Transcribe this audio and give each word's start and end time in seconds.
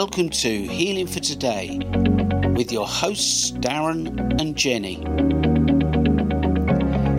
Welcome 0.00 0.30
to 0.30 0.62
Healing 0.62 1.08
for 1.08 1.18
Today 1.18 1.76
with 2.54 2.70
your 2.70 2.86
hosts 2.86 3.50
Darren 3.50 4.40
and 4.40 4.54
Jenny. 4.54 5.02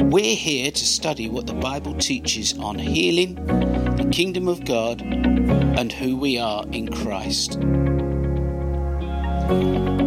We're 0.06 0.38
here 0.38 0.72
to 0.72 0.86
study 0.86 1.28
what 1.28 1.46
the 1.46 1.56
Bible 1.56 1.94
teaches 1.96 2.58
on 2.58 2.80
healing, 2.80 3.36
the 3.98 4.08
kingdom 4.14 4.48
of 4.48 4.64
God, 4.64 5.02
and 5.02 5.92
who 5.92 6.16
we 6.16 6.40
are 6.40 6.64
in 6.72 6.88
Christ. 6.88 7.56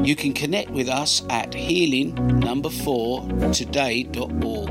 You 0.02 0.16
can 0.16 0.32
connect 0.32 0.70
with 0.70 0.89
us 0.89 1.23
at 1.29 1.52
healing 1.52 2.14
number 2.39 2.70
4 2.70 3.52
today.org, 3.52 4.70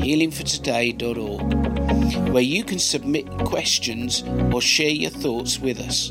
healingfortoday.org, 0.00 2.30
where 2.30 2.42
you 2.42 2.64
can 2.64 2.78
submit 2.78 3.28
questions 3.40 4.24
or 4.50 4.62
share 4.62 4.88
your 4.88 5.10
thoughts 5.10 5.58
with 5.58 5.78
us 5.78 6.10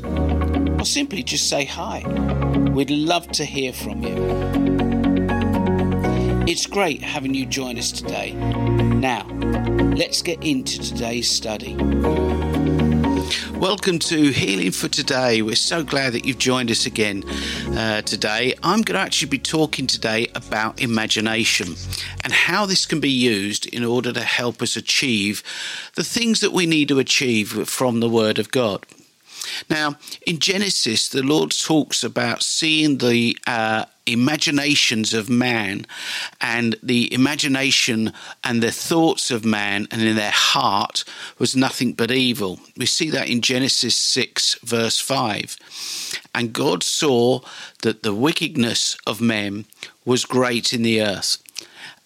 or 0.84 0.86
simply 0.86 1.22
just 1.22 1.48
say 1.48 1.64
hi. 1.64 2.02
We'd 2.74 2.90
love 2.90 3.26
to 3.28 3.46
hear 3.46 3.72
from 3.72 4.02
you. 4.02 4.16
It's 6.46 6.66
great 6.66 7.00
having 7.00 7.32
you 7.32 7.46
join 7.46 7.78
us 7.78 7.90
today. 7.90 8.32
Now, 8.32 9.26
let's 9.96 10.20
get 10.20 10.44
into 10.44 10.78
today's 10.78 11.30
study. 11.30 11.74
Welcome 13.54 13.98
to 14.00 14.30
Healing 14.30 14.72
for 14.72 14.88
Today. 14.88 15.40
We're 15.40 15.56
so 15.56 15.82
glad 15.84 16.12
that 16.12 16.26
you've 16.26 16.36
joined 16.36 16.70
us 16.70 16.84
again 16.84 17.24
uh, 17.68 18.02
today. 18.02 18.52
I'm 18.62 18.82
going 18.82 18.98
to 18.98 19.00
actually 19.00 19.30
be 19.30 19.38
talking 19.38 19.86
today 19.86 20.26
about 20.34 20.82
imagination 20.82 21.76
and 22.22 22.30
how 22.30 22.66
this 22.66 22.84
can 22.84 23.00
be 23.00 23.08
used 23.08 23.64
in 23.64 23.86
order 23.86 24.12
to 24.12 24.20
help 24.20 24.60
us 24.60 24.76
achieve 24.76 25.42
the 25.94 26.04
things 26.04 26.40
that 26.40 26.52
we 26.52 26.66
need 26.66 26.88
to 26.88 26.98
achieve 26.98 27.70
from 27.70 28.00
the 28.00 28.10
Word 28.10 28.38
of 28.38 28.50
God. 28.50 28.84
Now, 29.68 29.96
in 30.26 30.38
Genesis, 30.38 31.08
the 31.08 31.22
Lord 31.22 31.50
talks 31.50 32.04
about 32.04 32.42
seeing 32.42 32.98
the 32.98 33.36
uh, 33.46 33.84
imaginations 34.06 35.14
of 35.14 35.30
man 35.30 35.86
and 36.40 36.76
the 36.82 37.12
imagination 37.12 38.12
and 38.42 38.62
the 38.62 38.72
thoughts 38.72 39.30
of 39.30 39.44
man 39.44 39.88
and 39.90 40.02
in 40.02 40.16
their 40.16 40.30
heart 40.30 41.04
was 41.38 41.56
nothing 41.56 41.92
but 41.92 42.10
evil. 42.10 42.60
We 42.76 42.86
see 42.86 43.10
that 43.10 43.28
in 43.28 43.40
Genesis 43.40 43.94
6, 43.96 44.56
verse 44.62 44.98
5. 44.98 45.56
And 46.34 46.52
God 46.52 46.82
saw 46.82 47.40
that 47.82 48.02
the 48.02 48.14
wickedness 48.14 48.96
of 49.06 49.20
men 49.20 49.64
was 50.04 50.24
great 50.24 50.72
in 50.72 50.82
the 50.82 51.00
earth, 51.00 51.38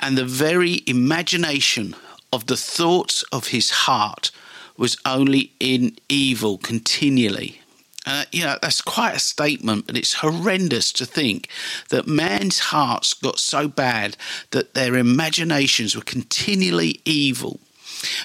and 0.00 0.16
the 0.16 0.24
very 0.24 0.82
imagination 0.86 1.96
of 2.32 2.46
the 2.46 2.56
thoughts 2.56 3.22
of 3.32 3.48
his 3.48 3.70
heart 3.70 4.30
was 4.78 4.96
only 5.04 5.52
in 5.60 5.96
evil 6.08 6.56
continually. 6.56 7.60
Uh, 8.06 8.24
you 8.32 8.42
know, 8.42 8.56
that's 8.62 8.80
quite 8.80 9.14
a 9.14 9.18
statement, 9.18 9.86
but 9.86 9.96
it's 9.96 10.14
horrendous 10.14 10.92
to 10.92 11.04
think 11.04 11.48
that 11.90 12.06
man's 12.06 12.58
hearts 12.58 13.12
got 13.12 13.38
so 13.38 13.68
bad 13.68 14.16
that 14.52 14.72
their 14.72 14.96
imaginations 14.96 15.94
were 15.94 16.02
continually 16.02 17.02
evil. 17.04 17.60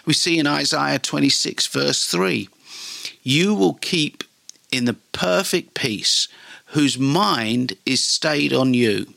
We 0.06 0.14
see 0.14 0.40
in 0.40 0.48
Isaiah 0.48 1.00
26, 1.00 1.68
verse 1.68 2.06
3 2.06 2.48
You 3.24 3.54
will 3.54 3.74
keep 3.74 4.24
in 4.72 4.86
the 4.86 4.96
perfect 5.12 5.74
peace 5.74 6.28
whose 6.68 6.98
mind 6.98 7.74
is 7.86 8.04
stayed 8.04 8.54
on 8.54 8.74
you 8.74 9.14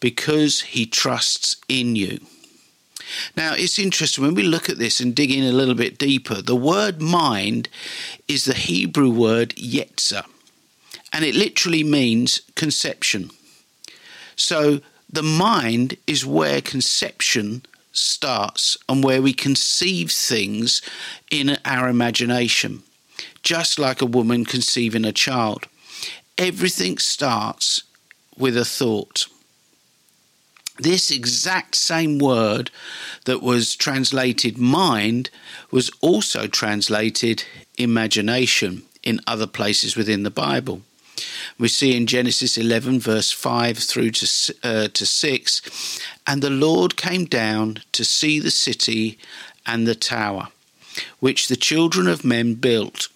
because 0.00 0.60
he 0.60 0.86
trusts 0.86 1.56
in 1.68 1.96
you. 1.96 2.20
Now, 3.36 3.54
it's 3.54 3.78
interesting 3.78 4.24
when 4.24 4.34
we 4.34 4.42
look 4.42 4.68
at 4.68 4.78
this 4.78 5.00
and 5.00 5.14
dig 5.14 5.30
in 5.30 5.44
a 5.44 5.52
little 5.52 5.74
bit 5.74 5.98
deeper. 5.98 6.42
The 6.42 6.56
word 6.56 7.00
mind 7.00 7.68
is 8.26 8.44
the 8.44 8.54
Hebrew 8.54 9.10
word 9.10 9.54
yetzer, 9.56 10.24
and 11.12 11.24
it 11.24 11.34
literally 11.34 11.84
means 11.84 12.42
conception. 12.54 13.30
So, 14.36 14.80
the 15.10 15.22
mind 15.22 15.96
is 16.06 16.26
where 16.26 16.60
conception 16.60 17.62
starts 17.92 18.76
and 18.88 19.02
where 19.02 19.22
we 19.22 19.32
conceive 19.32 20.10
things 20.10 20.82
in 21.30 21.56
our 21.64 21.88
imagination, 21.88 22.82
just 23.42 23.78
like 23.78 24.02
a 24.02 24.06
woman 24.06 24.44
conceiving 24.44 25.04
a 25.04 25.12
child. 25.12 25.66
Everything 26.36 26.98
starts 26.98 27.82
with 28.36 28.56
a 28.56 28.64
thought. 28.64 29.26
This 30.78 31.10
exact 31.10 31.74
same 31.74 32.18
word 32.18 32.70
that 33.24 33.42
was 33.42 33.74
translated 33.74 34.58
mind 34.58 35.30
was 35.70 35.90
also 36.00 36.46
translated 36.46 37.44
imagination 37.76 38.82
in 39.02 39.20
other 39.26 39.46
places 39.46 39.96
within 39.96 40.22
the 40.22 40.30
Bible. 40.30 40.82
We 41.58 41.66
see 41.66 41.96
in 41.96 42.06
Genesis 42.06 42.56
11, 42.56 43.00
verse 43.00 43.32
5 43.32 43.78
through 43.78 44.12
to, 44.12 44.54
uh, 44.62 44.88
to 44.88 45.04
6, 45.04 46.00
and 46.28 46.42
the 46.42 46.50
Lord 46.50 46.96
came 46.96 47.24
down 47.24 47.80
to 47.90 48.04
see 48.04 48.38
the 48.38 48.52
city 48.52 49.18
and 49.66 49.84
the 49.84 49.96
tower, 49.96 50.48
which 51.18 51.48
the 51.48 51.56
children 51.56 52.06
of 52.06 52.24
men 52.24 52.54
built. 52.54 53.08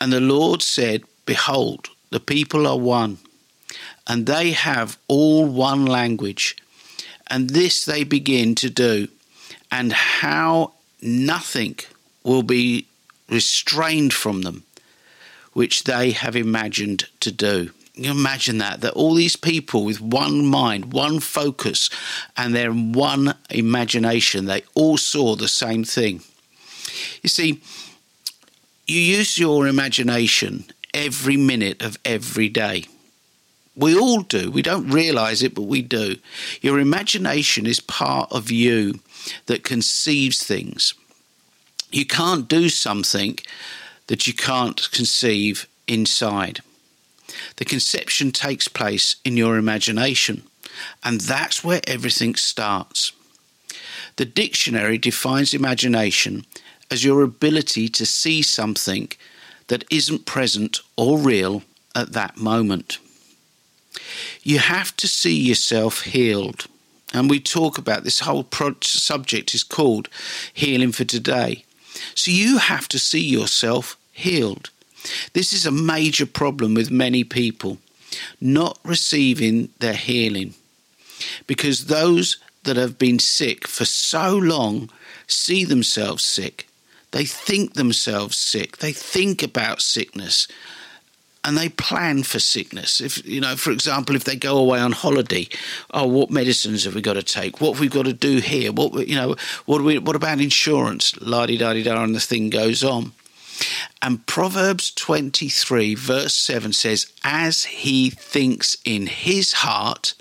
And 0.00 0.12
the 0.12 0.20
Lord 0.20 0.60
said, 0.60 1.04
Behold, 1.24 1.90
the 2.10 2.20
people 2.20 2.66
are 2.66 2.78
one 2.78 3.18
and 4.08 4.26
they 4.26 4.52
have 4.52 4.98
all 5.06 5.44
one 5.46 5.84
language. 5.86 6.56
And 7.28 7.50
this 7.50 7.84
they 7.84 8.04
begin 8.04 8.54
to 8.56 8.70
do, 8.70 9.08
and 9.70 9.92
how 9.92 10.72
nothing 11.02 11.76
will 12.24 12.42
be 12.42 12.86
restrained 13.28 14.14
from 14.14 14.42
them, 14.42 14.64
which 15.52 15.84
they 15.84 16.12
have 16.12 16.34
imagined 16.34 17.06
to 17.20 17.30
do. 17.30 17.70
You 17.94 18.12
imagine 18.12 18.58
that, 18.58 18.80
that 18.80 18.94
all 18.94 19.14
these 19.14 19.36
people 19.36 19.84
with 19.84 20.00
one 20.00 20.46
mind, 20.46 20.92
one 20.92 21.20
focus, 21.20 21.90
and 22.36 22.54
their 22.54 22.70
one 22.72 23.34
imagination, 23.50 24.46
they 24.46 24.62
all 24.74 24.96
saw 24.96 25.34
the 25.34 25.48
same 25.48 25.84
thing. 25.84 26.22
You 27.22 27.28
see, 27.28 27.60
you 28.86 29.00
use 29.00 29.36
your 29.36 29.66
imagination 29.66 30.64
every 30.94 31.36
minute 31.36 31.82
of 31.82 31.98
every 32.04 32.48
day. 32.48 32.86
We 33.78 33.96
all 33.96 34.22
do. 34.22 34.50
We 34.50 34.60
don't 34.60 34.90
realize 34.90 35.40
it, 35.40 35.54
but 35.54 35.62
we 35.62 35.82
do. 35.82 36.16
Your 36.60 36.80
imagination 36.80 37.64
is 37.64 37.78
part 37.78 38.30
of 38.32 38.50
you 38.50 38.98
that 39.46 39.62
conceives 39.62 40.42
things. 40.42 40.94
You 41.92 42.04
can't 42.04 42.48
do 42.48 42.70
something 42.70 43.38
that 44.08 44.26
you 44.26 44.34
can't 44.34 44.90
conceive 44.90 45.68
inside. 45.86 46.60
The 47.56 47.64
conception 47.64 48.32
takes 48.32 48.66
place 48.66 49.14
in 49.24 49.36
your 49.36 49.56
imagination, 49.56 50.42
and 51.04 51.20
that's 51.20 51.62
where 51.62 51.80
everything 51.86 52.34
starts. 52.34 53.12
The 54.16 54.24
dictionary 54.24 54.98
defines 54.98 55.54
imagination 55.54 56.46
as 56.90 57.04
your 57.04 57.22
ability 57.22 57.88
to 57.90 58.04
see 58.04 58.42
something 58.42 59.12
that 59.68 59.84
isn't 59.88 60.26
present 60.26 60.80
or 60.96 61.16
real 61.18 61.62
at 61.94 62.12
that 62.14 62.36
moment. 62.38 62.98
You 64.42 64.58
have 64.58 64.96
to 64.96 65.08
see 65.08 65.38
yourself 65.38 66.02
healed. 66.02 66.66
And 67.12 67.30
we 67.30 67.40
talk 67.40 67.78
about 67.78 68.04
this 68.04 68.20
whole 68.20 68.44
pro- 68.44 68.76
subject 68.82 69.54
is 69.54 69.62
called 69.62 70.08
Healing 70.52 70.92
for 70.92 71.04
Today. 71.04 71.64
So 72.14 72.30
you 72.30 72.58
have 72.58 72.86
to 72.88 72.98
see 72.98 73.24
yourself 73.24 73.96
healed. 74.12 74.70
This 75.32 75.52
is 75.52 75.64
a 75.64 75.70
major 75.70 76.26
problem 76.26 76.74
with 76.74 76.90
many 76.90 77.24
people 77.24 77.78
not 78.40 78.78
receiving 78.84 79.70
their 79.78 79.94
healing 79.94 80.54
because 81.46 81.86
those 81.86 82.38
that 82.64 82.76
have 82.76 82.98
been 82.98 83.18
sick 83.18 83.66
for 83.66 83.84
so 83.84 84.36
long 84.36 84.90
see 85.26 85.64
themselves 85.64 86.24
sick. 86.24 86.66
They 87.10 87.24
think 87.24 87.74
themselves 87.74 88.36
sick. 88.36 88.78
They 88.78 88.92
think 88.92 89.42
about 89.42 89.80
sickness 89.80 90.46
and 91.48 91.56
they 91.56 91.70
plan 91.70 92.22
for 92.24 92.38
sickness. 92.38 93.00
If 93.00 93.26
you 93.26 93.40
know, 93.40 93.56
for 93.56 93.70
example, 93.70 94.14
if 94.14 94.24
they 94.24 94.36
go 94.36 94.58
away 94.58 94.80
on 94.80 94.92
holiday, 94.92 95.48
oh, 95.94 96.06
what 96.06 96.30
medicines 96.30 96.84
have 96.84 96.94
we 96.94 97.00
got 97.00 97.14
to 97.14 97.22
take? 97.22 97.58
What 97.58 97.72
have 97.72 97.80
we 97.80 97.88
got 97.88 98.04
to 98.04 98.12
do 98.12 98.36
here? 98.36 98.70
What 98.70 99.08
you 99.08 99.14
know, 99.14 99.34
what 99.64 99.80
we, 99.80 99.98
what 99.98 100.14
about 100.14 100.42
insurance? 100.42 101.18
La 101.22 101.46
di 101.46 101.56
da 101.56 101.72
di 101.72 101.82
da, 101.82 102.04
and 102.04 102.14
the 102.14 102.20
thing 102.20 102.50
goes 102.50 102.84
on. 102.84 103.12
And 104.02 104.26
Proverbs 104.26 104.90
23, 104.90 105.94
verse 105.94 106.34
7 106.34 106.74
says, 106.74 107.10
As 107.24 107.64
he 107.64 108.10
thinks 108.10 108.76
in 108.84 109.06
his 109.06 109.54
heart, 109.54 110.12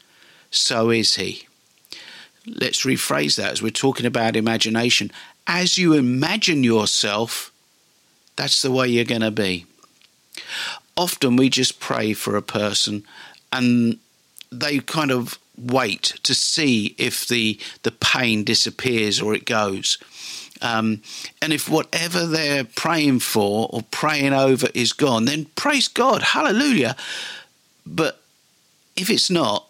so 0.50 0.90
is 0.92 1.16
he. 1.16 1.46
Let's 2.48 2.86
rephrase 2.86 3.36
that 3.36 3.52
as 3.52 3.62
we're 3.62 3.72
talking 3.72 4.06
about 4.06 4.38
imagination. 4.38 5.12
As 5.46 5.78
you 5.78 5.92
imagine 5.92 6.64
yourself, 6.64 7.52
that's 8.38 8.62
the 8.62 8.72
way 8.72 8.88
you're 8.88 9.04
going 9.04 9.22
to 9.22 9.30
be 9.30 9.66
often 10.98 11.36
we 11.36 11.50
just 11.50 11.80
pray 11.80 12.14
for 12.14 12.36
a 12.36 12.42
person 12.42 13.04
and 13.52 13.98
they 14.52 14.80
kind 14.80 15.12
of 15.12 15.38
wait 15.58 16.14
to 16.24 16.34
see 16.36 16.96
if 16.98 17.28
the 17.28 17.60
the 17.84 17.92
pain 17.92 18.44
disappears 18.44 19.22
or 19.22 19.34
it 19.34 19.46
goes 19.46 19.98
Um, 20.62 21.02
and 21.42 21.54
if 21.54 21.70
whatever 21.70 22.26
they're 22.26 22.64
praying 22.64 23.20
for 23.20 23.70
or 23.72 23.84
praying 23.92 24.34
over 24.34 24.70
is 24.74 24.94
gone, 24.94 25.26
then 25.26 25.46
praise 25.56 25.88
God, 25.88 26.22
hallelujah. 26.24 26.96
But 27.86 28.22
if 28.96 29.10
it's 29.10 29.30
not, 29.30 29.68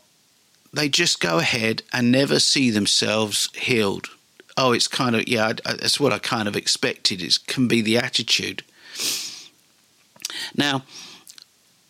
they 0.74 0.89
just 0.89 1.19
go 1.19 1.39
ahead 1.39 1.83
and 1.91 2.12
never 2.12 2.39
see 2.39 2.71
themselves 2.71 3.50
healed. 3.56 4.07
Oh, 4.56 4.71
it's 4.71 4.88
kind 4.88 5.15
of, 5.15 5.27
yeah, 5.27 5.53
that's 5.53 6.00
what 6.00 6.13
I 6.13 6.19
kind 6.19 6.47
of 6.47 6.56
expected. 6.56 7.21
It 7.21 7.38
can 7.47 7.68
be 7.68 7.81
the 7.81 7.97
attitude. 7.97 8.63
Now, 10.56 10.83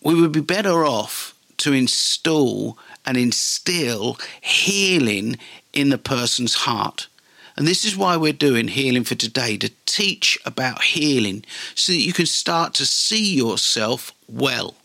we 0.02 0.20
would 0.20 0.32
be 0.32 0.42
better 0.42 0.86
off 0.86 1.34
to 1.58 1.74
install 1.74 2.78
and 3.06 3.18
instill 3.18 4.18
healing 4.42 5.38
in 5.74 5.90
the 5.90 5.98
person's 5.98 6.54
heart. 6.54 7.08
And 7.56 7.68
this 7.68 7.84
is 7.86 7.98
why 7.98 8.18
we're 8.18 8.34
doing 8.34 8.68
Healing 8.68 9.04
for 9.04 9.16
Today 9.16 9.58
to 9.58 9.72
teach 9.86 10.38
about 10.46 10.84
healing 10.84 11.44
so 11.74 11.92
that 11.92 11.98
you 11.98 12.14
can 12.14 12.28
start 12.28 12.76
to 12.76 12.86
see 12.86 13.34
yourself 13.34 14.14
well. 14.28 14.76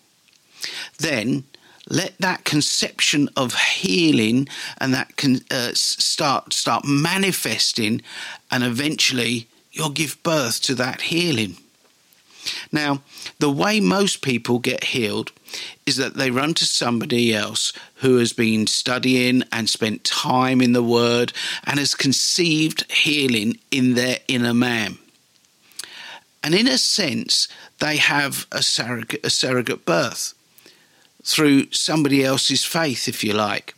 Then 0.99 1.44
let 1.88 2.17
that 2.19 2.44
conception 2.44 3.29
of 3.37 3.55
healing 3.55 4.49
and 4.79 4.94
that 4.94 5.17
can 5.17 5.41
uh, 5.50 5.73
start 5.75 6.53
start 6.53 6.85
manifesting 6.87 8.00
and 8.50 8.62
eventually 8.62 9.49
you'll 9.73 9.91
give 9.91 10.23
birth 10.23 10.62
to 10.62 10.75
that 10.76 11.03
healing 11.03 11.56
now, 12.70 13.02
the 13.38 13.50
way 13.50 13.80
most 13.80 14.22
people 14.22 14.58
get 14.58 14.84
healed 14.84 15.32
is 15.86 15.96
that 15.96 16.14
they 16.14 16.30
run 16.30 16.54
to 16.54 16.64
somebody 16.64 17.34
else 17.34 17.72
who 17.96 18.18
has 18.18 18.32
been 18.32 18.66
studying 18.66 19.42
and 19.52 19.68
spent 19.68 20.04
time 20.04 20.60
in 20.60 20.72
the 20.72 20.82
Word 20.82 21.32
and 21.64 21.78
has 21.78 21.94
conceived 21.94 22.90
healing 22.90 23.58
in 23.70 23.94
their 23.94 24.18
inner 24.28 24.54
man. 24.54 24.98
And 26.42 26.54
in 26.54 26.66
a 26.66 26.78
sense, 26.78 27.48
they 27.78 27.98
have 27.98 28.46
a 28.50 28.62
surrogate, 28.62 29.24
a 29.24 29.30
surrogate 29.30 29.84
birth 29.84 30.34
through 31.22 31.70
somebody 31.70 32.24
else's 32.24 32.64
faith, 32.64 33.06
if 33.06 33.22
you 33.22 33.32
like. 33.32 33.74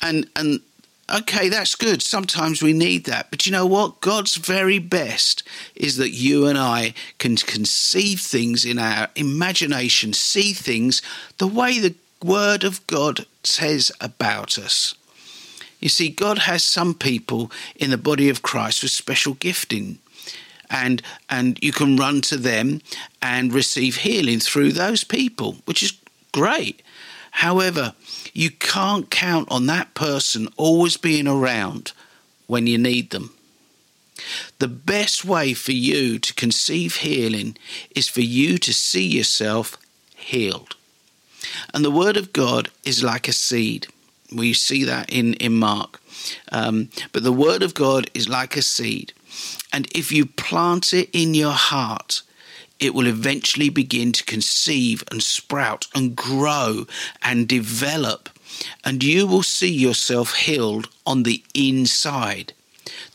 And, 0.00 0.28
and 0.36 0.60
okay, 1.12 1.48
that's 1.48 1.74
good. 1.74 2.02
Sometimes 2.02 2.62
we 2.62 2.72
need 2.72 3.04
that. 3.04 3.30
But 3.30 3.46
you 3.46 3.52
know 3.52 3.66
what? 3.66 4.00
God's 4.00 4.36
very 4.36 4.78
best 4.78 5.42
is 5.74 5.96
that 5.96 6.10
you 6.10 6.46
and 6.46 6.58
I 6.58 6.94
can 7.18 7.36
conceive 7.36 8.20
things 8.20 8.64
in 8.64 8.78
our 8.78 9.08
imagination, 9.14 10.12
see 10.12 10.52
things 10.52 11.02
the 11.38 11.46
way 11.46 11.78
the 11.78 11.94
Word 12.22 12.64
of 12.64 12.86
God 12.86 13.26
says 13.44 13.92
about 14.00 14.58
us. 14.58 14.94
You 15.80 15.88
see, 15.88 16.08
God 16.08 16.38
has 16.38 16.64
some 16.64 16.94
people 16.94 17.50
in 17.76 17.90
the 17.90 17.98
body 17.98 18.28
of 18.28 18.42
Christ 18.42 18.82
with 18.82 18.90
special 18.90 19.34
gifting. 19.34 19.98
And 20.68 21.00
and 21.30 21.62
you 21.62 21.70
can 21.70 21.96
run 21.96 22.22
to 22.22 22.36
them 22.36 22.80
and 23.22 23.54
receive 23.54 23.98
healing 23.98 24.40
through 24.40 24.72
those 24.72 25.04
people, 25.04 25.58
which 25.64 25.82
is 25.82 25.92
great. 26.32 26.82
However, 27.30 27.94
you 28.36 28.50
can't 28.50 29.10
count 29.10 29.50
on 29.50 29.66
that 29.66 29.94
person 29.94 30.48
always 30.56 30.96
being 30.98 31.26
around 31.26 31.92
when 32.46 32.66
you 32.66 32.76
need 32.76 33.10
them. 33.10 33.32
The 34.58 34.68
best 34.68 35.24
way 35.24 35.54
for 35.54 35.72
you 35.72 36.18
to 36.18 36.34
conceive 36.34 36.96
healing 36.96 37.56
is 37.94 38.08
for 38.08 38.20
you 38.20 38.58
to 38.58 38.72
see 38.72 39.06
yourself 39.06 39.78
healed. 40.14 40.76
And 41.72 41.84
the 41.84 41.90
Word 41.90 42.16
of 42.16 42.32
God 42.32 42.70
is 42.84 43.02
like 43.02 43.26
a 43.26 43.32
seed. 43.32 43.86
We 44.34 44.52
see 44.52 44.84
that 44.84 45.10
in, 45.10 45.34
in 45.34 45.54
Mark. 45.54 46.00
Um, 46.52 46.90
but 47.12 47.22
the 47.22 47.32
Word 47.32 47.62
of 47.62 47.74
God 47.74 48.10
is 48.12 48.28
like 48.28 48.56
a 48.56 48.62
seed. 48.62 49.12
And 49.72 49.86
if 49.94 50.12
you 50.12 50.26
plant 50.26 50.92
it 50.92 51.08
in 51.12 51.34
your 51.34 51.52
heart, 51.52 52.22
it 52.78 52.94
will 52.94 53.06
eventually 53.06 53.68
begin 53.68 54.12
to 54.12 54.24
conceive 54.24 55.02
and 55.10 55.22
sprout 55.22 55.86
and 55.94 56.14
grow 56.14 56.86
and 57.22 57.48
develop, 57.48 58.28
and 58.84 59.02
you 59.02 59.26
will 59.26 59.42
see 59.42 59.72
yourself 59.72 60.34
healed 60.34 60.88
on 61.06 61.22
the 61.22 61.42
inside. 61.54 62.52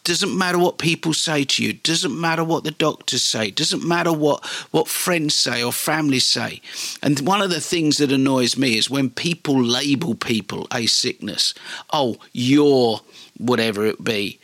Doesn't 0.04 0.36
matter 0.36 0.58
what 0.58 0.80
people 0.80 1.14
say 1.14 1.44
to 1.44 1.64
you, 1.64 1.74
doesn't 1.74 2.20
matter 2.20 2.44
what 2.44 2.64
the 2.64 2.72
doctors 2.72 3.24
say, 3.24 3.52
doesn't 3.52 3.88
matter 3.88 4.12
what, 4.12 4.44
what 4.72 4.88
friends 4.88 5.36
say 5.36 5.64
or 5.64 5.72
families 5.72 6.26
say. 6.26 6.62
And 7.04 7.20
one 7.20 7.42
of 7.42 7.52
the 7.52 7.62
things 7.62 7.98
that 7.98 8.12
annoys 8.12 8.58
me 8.58 8.78
is 8.78 8.90
when 8.90 9.12
people 9.12 9.62
label 9.62 10.16
people 10.16 10.68
a 10.74 10.88
sickness. 10.88 11.54
Oh, 11.94 12.18
you're 12.34 13.02
whatever 13.38 13.86
it 13.86 14.04
be. 14.04 14.40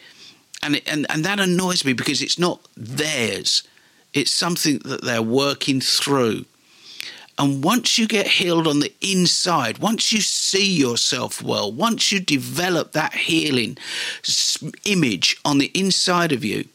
And, 0.61 0.81
and, 0.87 1.07
and 1.09 1.25
that 1.25 1.39
annoys 1.39 1.83
me 1.83 1.93
because 1.93 2.21
it's 2.21 2.39
not 2.39 2.61
theirs 2.75 3.63
it's 4.13 4.33
something 4.33 4.79
that 4.79 5.03
they're 5.03 5.21
working 5.21 5.81
through. 5.81 6.45
And 7.39 7.63
once 7.63 7.99
you 7.99 8.07
get 8.07 8.27
healed 8.27 8.67
on 8.67 8.79
the 8.79 8.93
inside, 8.99 9.77
once 9.77 10.11
you 10.11 10.21
see 10.21 10.65
yourself 10.65 11.41
well, 11.41 11.71
once 11.71 12.11
you 12.11 12.19
develop 12.19 12.93
that 12.93 13.13
healing 13.13 13.77
image 14.85 15.37
on 15.45 15.59
the 15.59 15.71
inside 15.75 16.31
of 16.31 16.43
you, 16.43 16.65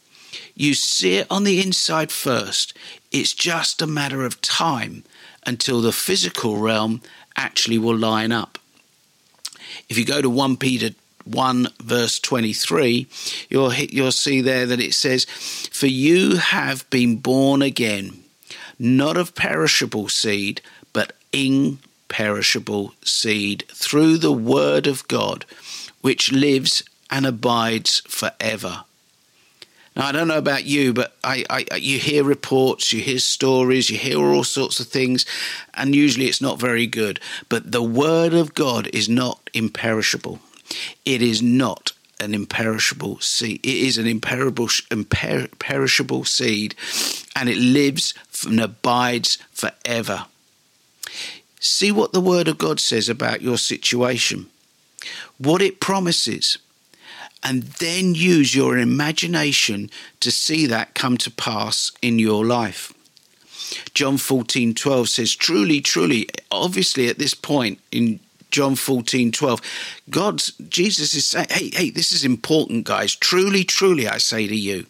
you 0.55 0.75
see 0.75 1.17
it 1.17 1.27
on 1.31 1.45
the 1.45 1.61
inside 1.61 2.13
first. 2.13 2.77
It's 3.11 3.33
just 3.33 3.83
a 3.83 3.87
matter 3.87 4.25
of 4.25 4.41
time 4.41 5.03
until 5.45 5.81
the 5.81 5.93
physical 5.93 6.59
realm 6.59 7.01
actually 7.37 7.79
will 7.79 7.97
line 7.97 8.31
up. 8.31 8.59
If 9.89 9.99
you 9.99 10.05
go 10.05 10.23
to 10.23 10.31
1 10.31 10.59
Peter 10.59 10.91
1 11.25 11.69
verse 11.83 12.19
23 12.21 13.07
you'll 13.49 13.73
you'll 13.75 14.13
see 14.13 14.41
there 14.41 14.67
that 14.67 14.81
it 14.81 14.95
says 14.95 15.25
for 15.25 15.87
you 15.87 16.37
have 16.37 16.89
been 16.91 17.17
born 17.17 17.63
again 17.63 18.23
not 18.79 19.17
of 19.17 19.35
perishable 19.35 20.09
seed 20.09 20.61
but 20.93 21.15
imperishable 21.33 22.95
seed 23.03 23.65
through 23.69 24.19
the 24.19 24.33
word 24.33 24.87
of 24.87 25.07
God 25.09 25.45
which 26.01 26.33
lives 26.33 26.83
and 27.11 27.27
abides 27.27 28.01
forever 28.01 28.85
now, 29.95 30.07
I 30.07 30.13
don't 30.13 30.29
know 30.29 30.39
about 30.39 30.65
you, 30.65 30.95
but 30.95 31.17
I, 31.23 31.45
I, 31.51 31.77
you 31.77 31.99
hear 31.99 32.25
reports, 32.25 32.93
you 32.93 33.03
hear 33.03 33.19
stories, 33.19 33.91
you 33.91 33.99
hear 33.99 34.19
all 34.19 34.45
sorts 34.45 34.81
of 34.81 34.89
things, 34.89 35.27
and 35.75 35.95
usually 35.95 36.27
it's 36.27 36.41
not 36.41 36.59
very 36.59 36.87
good. 36.87 37.21
But 37.51 37.73
the 37.73 37.83
Word 37.83 38.33
of 38.33 38.55
God 38.55 38.89
is 38.93 39.09
not 39.09 39.51
imperishable. 39.53 40.41
It 41.05 41.23
is 41.23 41.43
not 41.43 41.93
an 42.21 42.35
imperishable 42.35 43.19
seed. 43.21 43.61
It 43.65 43.77
is 43.77 43.99
an 43.99 44.07
imperishable, 44.07 44.69
imperishable 44.91 46.25
seed, 46.25 46.75
and 47.35 47.49
it 47.49 47.57
lives 47.57 48.15
and 48.47 48.61
abides 48.61 49.39
forever. 49.51 50.27
See 51.59 51.93
what 51.93 52.13
the 52.13 52.21
Word 52.21 52.49
of 52.49 52.59
God 52.59 52.81
says 52.81 53.09
about 53.09 53.43
your 53.43 53.59
situation, 53.59 54.47
what 55.39 55.63
it 55.63 55.81
promises, 55.81 56.59
and 57.43 57.65
then 57.65 58.15
use 58.15 58.55
your 58.55 58.79
imagination 58.79 59.91
to 60.21 60.31
see 60.31 60.67
that 60.67 60.95
come 60.95 61.17
to 61.19 61.31
pass 61.31 61.91
in 62.01 62.19
your 62.19 62.45
life. 62.45 62.93
John 63.95 64.19
14 64.19 64.75
12 64.75 65.09
says, 65.09 65.35
Truly, 65.35 65.81
truly, 65.81 66.29
obviously 66.51 67.09
at 67.09 67.19
this 67.19 67.35
point 67.35 67.81
in 67.91 68.21
John 68.53 68.77
14, 68.77 69.33
12. 69.33 69.61
God, 70.11 70.43
Jesus 70.69 71.15
is 71.15 71.27
saying, 71.27 71.49
hey, 71.51 71.71
hey, 71.73 71.91
this 71.91 72.13
is 72.13 72.25
important, 72.25 72.85
guys. 72.85 73.17
Truly, 73.17 73.65
truly, 73.65 74.07
I 74.07 74.19
say 74.19 74.47
to 74.47 74.55
you, 74.55 74.87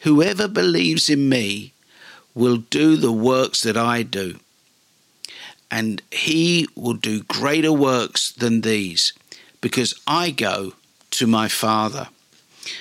whoever 0.00 0.46
believes 0.46 1.10
in 1.10 1.28
me 1.28 1.72
will 2.34 2.58
do 2.58 2.96
the 2.96 3.12
works 3.12 3.62
that 3.62 3.76
I 3.76 4.02
do. 4.02 4.38
And 5.70 6.02
he 6.10 6.68
will 6.76 6.94
do 6.94 7.22
greater 7.22 7.72
works 7.72 8.32
than 8.32 8.60
these, 8.60 9.12
because 9.60 9.94
I 10.06 10.30
go 10.30 10.74
to 11.12 11.26
my 11.26 11.48
Father. 11.48 12.08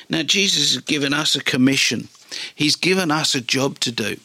Now, 0.10 0.24
Jesus 0.24 0.74
has 0.74 0.84
given 0.84 1.14
us 1.14 1.36
a 1.36 1.44
commission, 1.44 2.10
He's 2.54 2.76
given 2.76 3.10
us 3.10 3.34
a 3.34 3.42
job 3.42 3.80
to 3.80 3.92
do. 3.92 4.18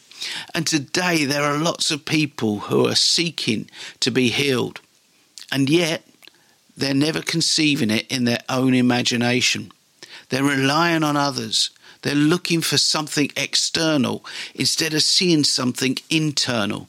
And 0.53 0.65
today, 0.65 1.25
there 1.25 1.43
are 1.43 1.57
lots 1.57 1.91
of 1.91 2.05
people 2.05 2.59
who 2.59 2.87
are 2.87 2.95
seeking 2.95 3.69
to 3.99 4.11
be 4.11 4.29
healed. 4.29 4.79
And 5.51 5.69
yet, 5.69 6.03
they're 6.77 6.93
never 6.93 7.21
conceiving 7.21 7.89
it 7.89 8.07
in 8.11 8.25
their 8.25 8.43
own 8.49 8.73
imagination. 8.73 9.71
They're 10.29 10.43
relying 10.43 11.03
on 11.03 11.15
others. 11.15 11.69
They're 12.01 12.15
looking 12.15 12.61
for 12.61 12.77
something 12.77 13.31
external 13.35 14.25
instead 14.53 14.93
of 14.93 15.01
seeing 15.01 15.43
something 15.43 15.97
internal. 16.09 16.87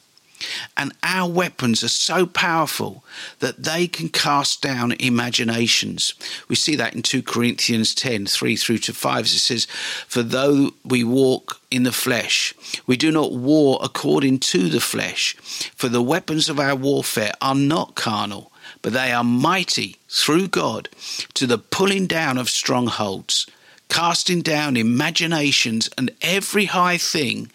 And 0.76 0.92
our 1.02 1.30
weapons 1.30 1.82
are 1.82 1.88
so 1.88 2.26
powerful 2.26 3.04
that 3.40 3.62
they 3.62 3.86
can 3.86 4.08
cast 4.08 4.62
down 4.62 4.92
imaginations. 4.92 6.14
We 6.48 6.56
see 6.56 6.76
that 6.76 6.94
in 6.94 7.02
2 7.02 7.22
Corinthians 7.22 7.94
10 7.94 8.26
3 8.26 8.56
through 8.56 8.78
to 8.78 8.92
5. 8.92 9.24
It 9.24 9.28
says, 9.28 9.66
For 10.06 10.22
though 10.22 10.70
we 10.84 11.04
walk 11.04 11.60
in 11.70 11.82
the 11.84 11.92
flesh, 11.92 12.54
we 12.86 12.96
do 12.96 13.10
not 13.10 13.32
war 13.32 13.78
according 13.82 14.40
to 14.40 14.68
the 14.68 14.80
flesh. 14.80 15.34
For 15.74 15.88
the 15.88 16.02
weapons 16.02 16.48
of 16.48 16.60
our 16.60 16.74
warfare 16.74 17.32
are 17.40 17.54
not 17.54 17.94
carnal, 17.94 18.52
but 18.82 18.92
they 18.92 19.12
are 19.12 19.24
mighty 19.24 19.96
through 20.08 20.48
God 20.48 20.88
to 21.34 21.46
the 21.46 21.58
pulling 21.58 22.06
down 22.06 22.38
of 22.38 22.50
strongholds 22.50 23.46
casting 23.88 24.42
down 24.42 24.76
imaginations 24.76 25.88
and 25.96 26.10
every 26.22 26.66
high 26.66 26.98
thing 26.98 27.50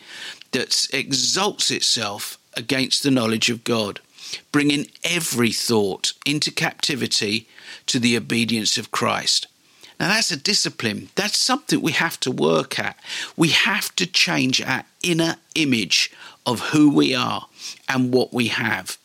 that 0.51 0.87
exalts 0.93 1.71
itself 1.71 2.37
against 2.55 3.03
the 3.03 3.11
knowledge 3.11 3.49
of 3.49 3.63
God, 3.63 3.99
bringing 4.51 4.87
every 5.03 5.51
thought 5.51 6.13
into 6.25 6.51
captivity 6.51 7.47
to 7.87 7.99
the 7.99 8.17
obedience 8.17 8.77
of 8.77 8.91
Christ. 8.91 9.47
Now, 9.99 10.07
that's 10.07 10.31
a 10.31 10.37
discipline. 10.37 11.09
That's 11.15 11.37
something 11.37 11.79
we 11.79 11.91
have 11.91 12.19
to 12.21 12.31
work 12.31 12.79
at. 12.79 12.97
We 13.37 13.49
have 13.49 13.95
to 13.97 14.07
change 14.07 14.59
our 14.59 14.83
inner 15.03 15.35
image 15.53 16.11
of 16.45 16.59
who 16.71 16.89
we 16.89 17.13
are 17.13 17.45
and 17.87 18.11
what 18.11 18.33
we 18.33 18.47
have. 18.47 18.97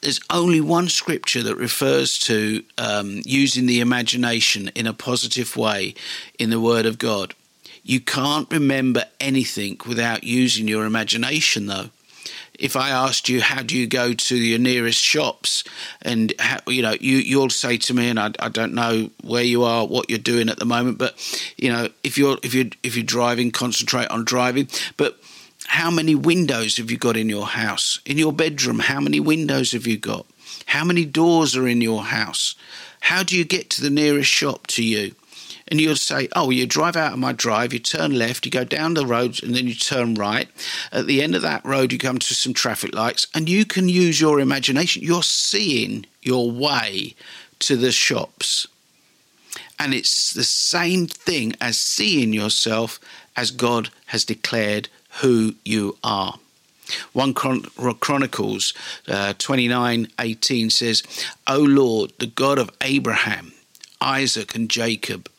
There's 0.00 0.20
only 0.30 0.60
one 0.60 0.88
scripture 0.88 1.42
that 1.42 1.56
refers 1.56 2.18
to 2.20 2.64
um, 2.78 3.22
using 3.24 3.66
the 3.66 3.80
imagination 3.80 4.68
in 4.74 4.86
a 4.86 4.92
positive 4.92 5.56
way 5.56 5.94
in 6.38 6.50
the 6.50 6.60
Word 6.60 6.86
of 6.86 6.98
God. 6.98 7.34
You 7.84 8.00
can't 8.00 8.50
remember 8.50 9.04
anything 9.20 9.78
without 9.86 10.24
using 10.24 10.66
your 10.66 10.84
imagination, 10.84 11.66
though. 11.66 11.90
If 12.60 12.76
I 12.76 12.90
asked 12.90 13.28
you 13.28 13.40
how 13.40 13.62
do 13.62 13.76
you 13.76 13.86
go 13.86 14.12
to 14.12 14.36
your 14.36 14.58
nearest 14.58 15.00
shops, 15.00 15.64
and 16.02 16.32
how, 16.38 16.58
you 16.68 16.82
know 16.82 16.94
you 17.00 17.16
you'll 17.16 17.50
say 17.50 17.78
to 17.78 17.94
me, 17.94 18.08
and 18.08 18.18
I, 18.18 18.32
I 18.38 18.48
don't 18.48 18.74
know 18.74 19.10
where 19.22 19.42
you 19.42 19.64
are, 19.64 19.86
what 19.86 20.10
you're 20.10 20.18
doing 20.18 20.48
at 20.48 20.58
the 20.58 20.64
moment, 20.66 20.98
but 20.98 21.14
you 21.56 21.70
know 21.72 21.88
if 22.04 22.18
you're 22.18 22.38
if 22.42 22.54
you 22.54 22.70
if 22.82 22.96
you're 22.96 23.04
driving, 23.04 23.50
concentrate 23.50 24.08
on 24.08 24.24
driving. 24.24 24.68
But 24.96 25.18
how 25.66 25.90
many 25.90 26.14
windows 26.14 26.76
have 26.76 26.90
you 26.90 26.98
got 26.98 27.16
in 27.16 27.28
your 27.28 27.46
house? 27.46 28.00
In 28.04 28.18
your 28.18 28.32
bedroom, 28.32 28.80
how 28.80 29.00
many 29.00 29.20
windows 29.20 29.72
have 29.72 29.86
you 29.86 29.96
got? 29.96 30.26
How 30.66 30.84
many 30.84 31.04
doors 31.04 31.56
are 31.56 31.66
in 31.66 31.80
your 31.80 32.02
house? 32.02 32.54
How 33.00 33.22
do 33.22 33.36
you 33.36 33.44
get 33.44 33.70
to 33.70 33.82
the 33.82 33.90
nearest 33.90 34.28
shop 34.28 34.66
to 34.68 34.84
you? 34.84 35.14
And 35.70 35.80
you'll 35.80 35.96
say, 35.96 36.28
Oh, 36.34 36.50
you 36.50 36.66
drive 36.66 36.96
out 36.96 37.12
of 37.12 37.18
my 37.18 37.32
drive, 37.32 37.72
you 37.72 37.78
turn 37.78 38.18
left, 38.18 38.44
you 38.44 38.50
go 38.50 38.64
down 38.64 38.94
the 38.94 39.06
road, 39.06 39.42
and 39.42 39.54
then 39.54 39.66
you 39.66 39.74
turn 39.74 40.14
right. 40.14 40.48
At 40.92 41.06
the 41.06 41.22
end 41.22 41.34
of 41.34 41.42
that 41.42 41.64
road, 41.64 41.92
you 41.92 41.98
come 41.98 42.18
to 42.18 42.34
some 42.34 42.54
traffic 42.54 42.94
lights, 42.94 43.26
and 43.34 43.48
you 43.48 43.64
can 43.64 43.88
use 43.88 44.20
your 44.20 44.40
imagination. 44.40 45.02
You're 45.02 45.22
seeing 45.22 46.06
your 46.22 46.50
way 46.50 47.14
to 47.60 47.76
the 47.76 47.92
shops. 47.92 48.66
And 49.78 49.94
it's 49.94 50.32
the 50.32 50.44
same 50.44 51.06
thing 51.06 51.54
as 51.60 51.78
seeing 51.78 52.32
yourself 52.32 53.00
as 53.36 53.50
God 53.50 53.90
has 54.06 54.24
declared 54.24 54.88
who 55.20 55.54
you 55.64 55.96
are. 56.04 56.38
1 57.12 57.34
Chronicles 57.34 58.74
uh, 59.08 59.32
29 59.38 60.08
18 60.18 60.70
says, 60.70 61.02
O 61.46 61.58
Lord, 61.60 62.12
the 62.18 62.26
God 62.26 62.58
of 62.58 62.70
Abraham, 62.80 63.52
Isaac, 64.00 64.54
and 64.54 64.68
Jacob, 64.68 65.30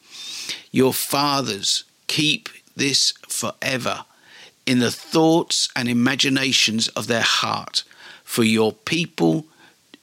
your 0.71 0.93
fathers 0.93 1.83
keep 2.07 2.49
this 2.75 3.13
forever 3.27 4.05
in 4.65 4.79
the 4.79 4.91
thoughts 4.91 5.69
and 5.75 5.89
imaginations 5.89 6.87
of 6.89 7.07
their 7.07 7.21
heart 7.21 7.83
for 8.23 8.43
your 8.43 8.71
people 8.71 9.45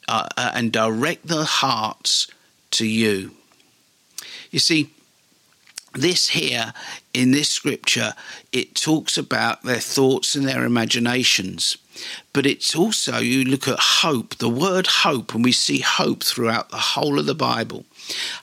uh, 0.08 0.28
uh, 0.36 0.52
and 0.54 0.72
direct 0.72 1.26
their 1.26 1.44
hearts 1.44 2.26
to 2.70 2.86
you. 2.86 3.32
You 4.50 4.58
see, 4.58 4.90
this 5.94 6.28
here 6.28 6.72
in 7.14 7.30
this 7.30 7.48
scripture, 7.48 8.14
it 8.52 8.74
talks 8.74 9.16
about 9.16 9.62
their 9.62 9.80
thoughts 9.80 10.34
and 10.34 10.46
their 10.46 10.64
imaginations. 10.64 11.76
But 12.32 12.46
it's 12.46 12.76
also, 12.76 13.18
you 13.18 13.44
look 13.44 13.66
at 13.66 13.78
hope, 13.78 14.36
the 14.36 14.48
word 14.48 14.86
hope, 14.86 15.34
and 15.34 15.44
we 15.44 15.52
see 15.52 15.80
hope 15.80 16.22
throughout 16.22 16.70
the 16.70 16.76
whole 16.76 17.18
of 17.18 17.26
the 17.26 17.34
Bible. 17.34 17.84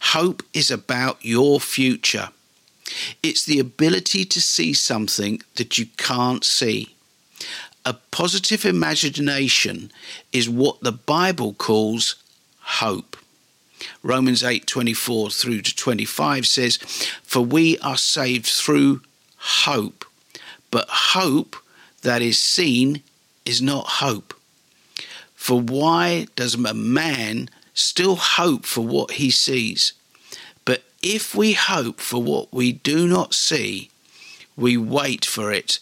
Hope 0.01 0.43
is 0.53 0.71
about 0.71 1.17
your 1.21 1.59
future. 1.59 2.29
It's 3.23 3.43
the 3.43 3.59
ability 3.59 4.25
to 4.25 4.41
see 4.41 4.73
something 4.73 5.41
that 5.55 5.77
you 5.77 5.87
can't 5.97 6.43
see. 6.43 6.95
A 7.83 7.93
positive 7.93 8.65
imagination 8.65 9.91
is 10.31 10.49
what 10.49 10.81
the 10.81 10.91
Bible 10.91 11.53
calls 11.53 12.15
hope. 12.59 13.17
Romans 14.01 14.43
8:24 14.43 15.29
through 15.29 15.61
to 15.61 15.75
25 15.75 16.47
says, 16.47 16.77
"For 17.23 17.41
we 17.41 17.77
are 17.79 17.97
saved 17.97 18.47
through 18.47 19.01
hope, 19.37 20.05
but 20.71 20.89
hope 20.89 21.55
that 22.01 22.21
is 22.21 22.39
seen 22.39 23.03
is 23.45 23.61
not 23.61 23.87
hope. 24.03 24.33
For 25.35 25.59
why 25.59 26.27
does 26.35 26.55
a 26.55 26.73
man 26.73 27.49
still 27.75 28.15
hope 28.15 28.65
for 28.65 28.81
what 28.81 29.11
he 29.11 29.29
sees? 29.29 29.93
But 30.65 30.83
if 31.03 31.35
we 31.35 31.53
hope 31.53 31.99
for 31.99 32.21
what 32.21 32.51
we 32.51 32.71
do 32.71 33.07
not 33.07 33.35
see, 33.35 33.91
we 34.57 34.75
wait 34.77 35.23
for 35.25 35.51
it 35.51 35.79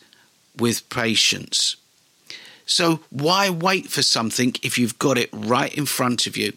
with 0.57 0.89
patience. 0.89 1.77
So, 2.65 2.99
why 3.09 3.49
wait 3.49 3.87
for 3.87 4.01
something 4.01 4.55
if 4.63 4.77
you've 4.77 4.99
got 4.99 5.17
it 5.17 5.29
right 5.31 5.73
in 5.73 5.85
front 5.85 6.27
of 6.27 6.35
you? 6.35 6.53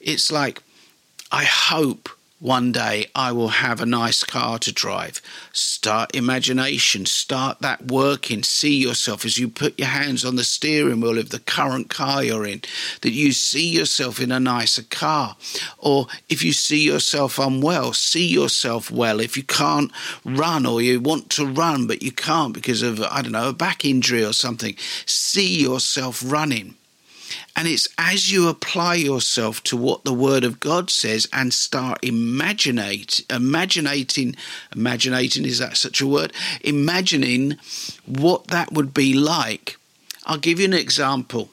It's 0.00 0.32
like, 0.32 0.62
I 1.30 1.44
hope 1.44 2.08
one 2.40 2.70
day 2.70 3.06
I 3.14 3.32
will 3.32 3.48
have 3.48 3.80
a 3.80 3.86
nice 3.86 4.22
car 4.22 4.58
to 4.60 4.72
drive. 4.72 5.20
Start 5.52 6.14
imagination, 6.14 7.04
start 7.04 7.60
that 7.60 7.90
working. 7.90 8.42
See 8.42 8.76
yourself 8.76 9.24
as 9.24 9.38
you 9.38 9.48
put 9.48 9.78
your 9.78 9.88
hands 9.88 10.24
on 10.24 10.36
the 10.36 10.44
steering 10.44 11.00
wheel 11.00 11.18
of 11.18 11.30
the 11.30 11.40
current 11.40 11.90
car 11.90 12.22
you're 12.22 12.46
in, 12.46 12.62
that 13.02 13.12
you 13.12 13.32
see 13.32 13.68
yourself 13.68 14.20
in 14.20 14.30
a 14.30 14.38
nicer 14.40 14.84
car. 14.84 15.36
Or 15.78 16.06
if 16.28 16.42
you 16.44 16.52
see 16.52 16.84
yourself 16.84 17.38
unwell, 17.38 17.92
see 17.92 18.26
yourself 18.26 18.90
well. 18.90 19.20
If 19.20 19.36
you 19.36 19.42
can't 19.42 19.90
run 20.24 20.64
or 20.64 20.80
you 20.80 21.00
want 21.00 21.30
to 21.30 21.46
run 21.46 21.86
but 21.86 22.02
you 22.02 22.12
can't 22.12 22.54
because 22.54 22.82
of, 22.82 23.02
I 23.02 23.22
don't 23.22 23.32
know, 23.32 23.50
a 23.50 23.52
back 23.52 23.84
injury 23.84 24.24
or 24.24 24.32
something, 24.32 24.76
see 25.06 25.60
yourself 25.60 26.22
running. 26.24 26.77
And 27.58 27.66
it's 27.66 27.88
as 27.98 28.30
you 28.30 28.46
apply 28.46 28.94
yourself 28.94 29.64
to 29.64 29.76
what 29.76 30.04
the 30.04 30.12
Word 30.12 30.44
of 30.44 30.60
God 30.60 30.90
says 30.90 31.28
and 31.32 31.52
start 31.52 31.98
imaginate, 32.04 33.24
imaginating, 33.28 34.36
imaginating, 34.70 35.44
is 35.44 35.58
that 35.58 35.76
such 35.76 36.00
a 36.00 36.06
word? 36.06 36.32
Imagining 36.60 37.58
what 38.06 38.46
that 38.46 38.72
would 38.72 38.94
be 38.94 39.12
like. 39.12 39.76
I'll 40.24 40.38
give 40.38 40.60
you 40.60 40.66
an 40.66 40.72
example. 40.72 41.50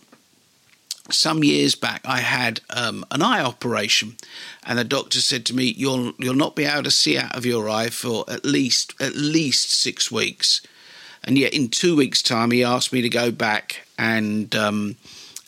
Some 1.09 1.43
years 1.43 1.73
back, 1.73 2.01
I 2.05 2.19
had 2.19 2.61
um, 2.69 3.03
an 3.09 3.23
eye 3.23 3.41
operation, 3.41 4.17
and 4.63 4.77
the 4.77 4.83
doctor 4.83 5.21
said 5.21 5.43
to 5.47 5.55
me, 5.55 5.73
"You'll 5.75 6.13
you'll 6.19 6.35
not 6.35 6.55
be 6.55 6.65
able 6.65 6.83
to 6.83 6.91
see 6.91 7.17
out 7.17 7.35
of 7.35 7.47
your 7.47 7.67
eye 7.67 7.89
for 7.89 8.25
at 8.27 8.45
least 8.45 8.93
at 9.01 9.15
least 9.15 9.71
six 9.71 10.11
weeks." 10.11 10.61
And 11.23 11.35
yet, 11.35 11.55
in 11.55 11.69
two 11.69 11.95
weeks' 11.95 12.21
time, 12.21 12.51
he 12.51 12.63
asked 12.63 12.93
me 12.93 13.01
to 13.01 13.09
go 13.09 13.31
back 13.31 13.87
and 13.97 14.55
um, 14.55 14.97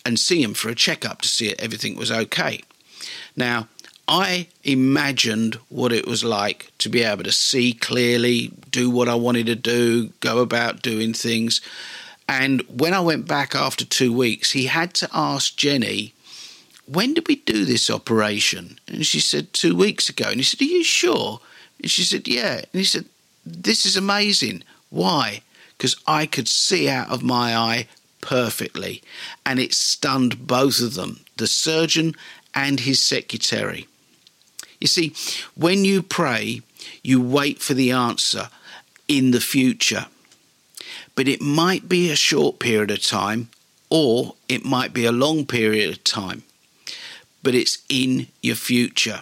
and 0.08 0.18
see 0.18 0.42
him 0.42 0.54
for 0.54 0.70
a 0.70 0.76
checkup 0.76 1.22
to 1.22 1.28
see 1.28 1.50
if 1.50 1.60
everything 1.60 1.98
was 1.98 2.12
okay. 2.12 2.64
Now, 3.36 3.68
I 4.08 4.48
imagined 4.64 5.56
what 5.68 5.92
it 5.92 6.08
was 6.08 6.24
like 6.24 6.72
to 6.78 6.88
be 6.88 7.04
able 7.04 7.26
to 7.26 7.32
see 7.32 7.74
clearly, 7.74 8.54
do 8.72 8.90
what 8.90 9.10
I 9.10 9.16
wanted 9.16 9.48
to 9.48 9.56
do, 9.56 10.14
go 10.22 10.40
about 10.40 10.82
doing 10.82 11.14
things. 11.14 11.60
And 12.30 12.62
when 12.70 12.94
I 12.94 13.02
went 13.02 13.28
back 13.28 13.54
after 13.54 13.84
two 13.84 14.14
weeks, 14.14 14.52
he 14.52 14.68
had 14.68 14.94
to 14.96 15.10
ask 15.14 15.58
Jenny, 15.58 16.14
when 16.86 17.14
did 17.14 17.28
we 17.28 17.36
do 17.36 17.66
this 17.66 17.90
operation? 17.90 18.80
And 18.88 19.06
she 19.06 19.20
said, 19.20 19.52
two 19.52 19.76
weeks 19.76 20.08
ago. 20.08 20.30
And 20.30 20.38
he 20.38 20.44
said, 20.44 20.62
Are 20.62 20.64
you 20.64 20.86
sure? 20.86 21.42
And 21.82 21.92
she 21.92 22.04
said, 22.04 22.30
Yeah. 22.30 22.60
And 22.60 22.68
he 22.72 22.86
said, 22.86 23.06
This 23.46 23.86
is 23.86 23.98
amazing. 23.98 24.64
Why? 24.90 25.42
Because 25.78 25.98
I 26.08 26.26
could 26.26 26.48
see 26.48 26.88
out 26.88 27.10
of 27.10 27.24
my 27.24 27.56
eye 27.56 27.88
perfectly, 28.22 29.02
and 29.46 29.60
it 29.60 29.74
stunned 29.74 30.48
both 30.48 30.82
of 30.82 30.96
them, 30.96 31.22
the 31.38 31.48
surgeon 31.48 32.16
and 32.54 32.82
his 32.82 33.02
secretary. 33.02 33.88
You 34.80 34.88
see, 34.88 35.14
when 35.56 35.86
you 35.86 36.02
pray, 36.02 36.62
you 37.04 37.22
wait 37.22 37.60
for 37.60 37.74
the 37.74 37.92
answer 37.92 38.50
in 39.08 39.32
the 39.32 39.42
future. 39.42 40.08
But 41.16 41.28
it 41.28 41.42
might 41.42 41.90
be 41.90 42.12
a 42.12 42.16
short 42.16 42.60
period 42.60 42.92
of 42.92 43.04
time, 43.04 43.50
or 43.90 44.36
it 44.48 44.66
might 44.66 44.94
be 44.94 45.06
a 45.06 45.12
long 45.12 45.46
period 45.46 45.90
of 45.90 46.04
time, 46.04 46.44
but 47.42 47.56
it's 47.56 47.84
in 47.90 48.28
your 48.42 48.56
future. 48.56 49.22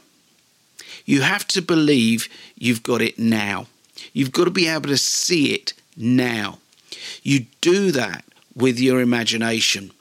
You 1.05 1.21
have 1.21 1.47
to 1.49 1.61
believe 1.61 2.27
you've 2.57 2.83
got 2.83 3.01
it 3.01 3.19
now. 3.19 3.67
You've 4.11 4.31
got 4.31 4.45
to 4.45 4.51
be 4.51 4.67
able 4.67 4.89
to 4.89 4.97
see 4.97 5.53
it 5.53 5.73
now. 5.95 6.59
You 7.21 7.45
do 7.61 7.91
that 7.91 8.25
with 8.55 8.79
your 8.79 9.01
imagination. 9.01 9.91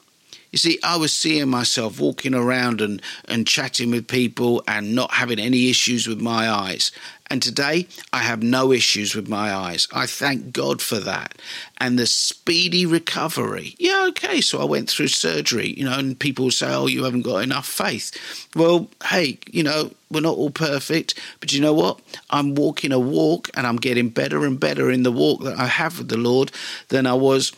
You 0.54 0.58
see, 0.58 0.78
I 0.84 0.96
was 0.96 1.12
seeing 1.12 1.48
myself 1.48 1.98
walking 1.98 2.32
around 2.32 2.80
and, 2.80 3.02
and 3.26 3.44
chatting 3.44 3.90
with 3.90 4.06
people 4.06 4.62
and 4.68 4.94
not 4.94 5.10
having 5.14 5.40
any 5.40 5.68
issues 5.68 6.06
with 6.06 6.20
my 6.20 6.48
eyes. 6.48 6.92
And 7.28 7.42
today 7.42 7.88
I 8.12 8.18
have 8.18 8.40
no 8.40 8.70
issues 8.70 9.16
with 9.16 9.28
my 9.28 9.52
eyes. 9.52 9.88
I 9.92 10.06
thank 10.06 10.52
God 10.52 10.80
for 10.80 11.00
that. 11.00 11.36
And 11.78 11.98
the 11.98 12.06
speedy 12.06 12.86
recovery. 12.86 13.74
Yeah, 13.80 14.06
okay, 14.10 14.40
so 14.40 14.60
I 14.60 14.64
went 14.64 14.88
through 14.88 15.08
surgery, 15.08 15.74
you 15.76 15.86
know, 15.86 15.98
and 15.98 16.16
people 16.16 16.52
say, 16.52 16.72
oh, 16.72 16.86
you 16.86 17.02
haven't 17.02 17.22
got 17.22 17.38
enough 17.38 17.66
faith. 17.66 18.48
Well, 18.54 18.88
hey, 19.06 19.38
you 19.50 19.64
know, 19.64 19.90
we're 20.08 20.20
not 20.20 20.36
all 20.36 20.50
perfect, 20.50 21.18
but 21.40 21.52
you 21.52 21.60
know 21.60 21.72
what? 21.74 21.98
I'm 22.30 22.54
walking 22.54 22.92
a 22.92 23.00
walk 23.00 23.50
and 23.54 23.66
I'm 23.66 23.78
getting 23.78 24.10
better 24.10 24.44
and 24.44 24.60
better 24.60 24.88
in 24.88 25.02
the 25.02 25.10
walk 25.10 25.42
that 25.42 25.58
I 25.58 25.66
have 25.66 25.98
with 25.98 26.10
the 26.10 26.16
Lord 26.16 26.52
than 26.90 27.08
I 27.08 27.14
was 27.14 27.52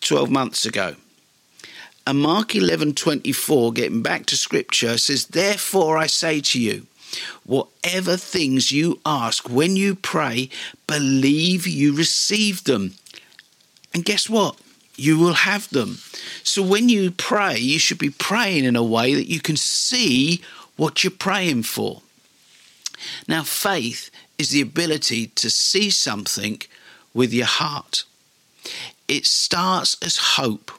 12 0.00 0.30
months 0.30 0.64
ago. 0.64 0.96
And 2.06 2.18
Mark 2.20 2.54
11:24 2.54 3.72
getting 3.72 4.02
back 4.02 4.26
to 4.26 4.36
scripture 4.36 4.98
says 4.98 5.26
therefore 5.26 5.98
I 5.98 6.06
say 6.06 6.40
to 6.40 6.60
you 6.60 6.86
whatever 7.44 8.16
things 8.16 8.72
you 8.72 9.00
ask 9.04 9.48
when 9.48 9.76
you 9.76 9.94
pray 9.94 10.48
believe 10.86 11.66
you 11.66 11.94
receive 11.94 12.64
them. 12.64 12.94
And 13.92 14.04
guess 14.04 14.28
what? 14.28 14.58
You 14.96 15.18
will 15.18 15.34
have 15.34 15.68
them. 15.70 15.98
So 16.42 16.62
when 16.62 16.88
you 16.88 17.10
pray 17.10 17.58
you 17.58 17.78
should 17.78 17.98
be 17.98 18.10
praying 18.10 18.64
in 18.64 18.76
a 18.76 18.82
way 18.82 19.14
that 19.14 19.30
you 19.30 19.40
can 19.40 19.56
see 19.56 20.42
what 20.76 21.04
you're 21.04 21.10
praying 21.10 21.64
for. 21.64 22.02
Now 23.28 23.42
faith 23.42 24.10
is 24.38 24.50
the 24.50 24.62
ability 24.62 25.28
to 25.28 25.50
see 25.50 25.90
something 25.90 26.62
with 27.12 27.32
your 27.32 27.46
heart 27.46 28.04
it 29.10 29.26
starts 29.26 29.96
as 30.02 30.16
hope 30.16 30.70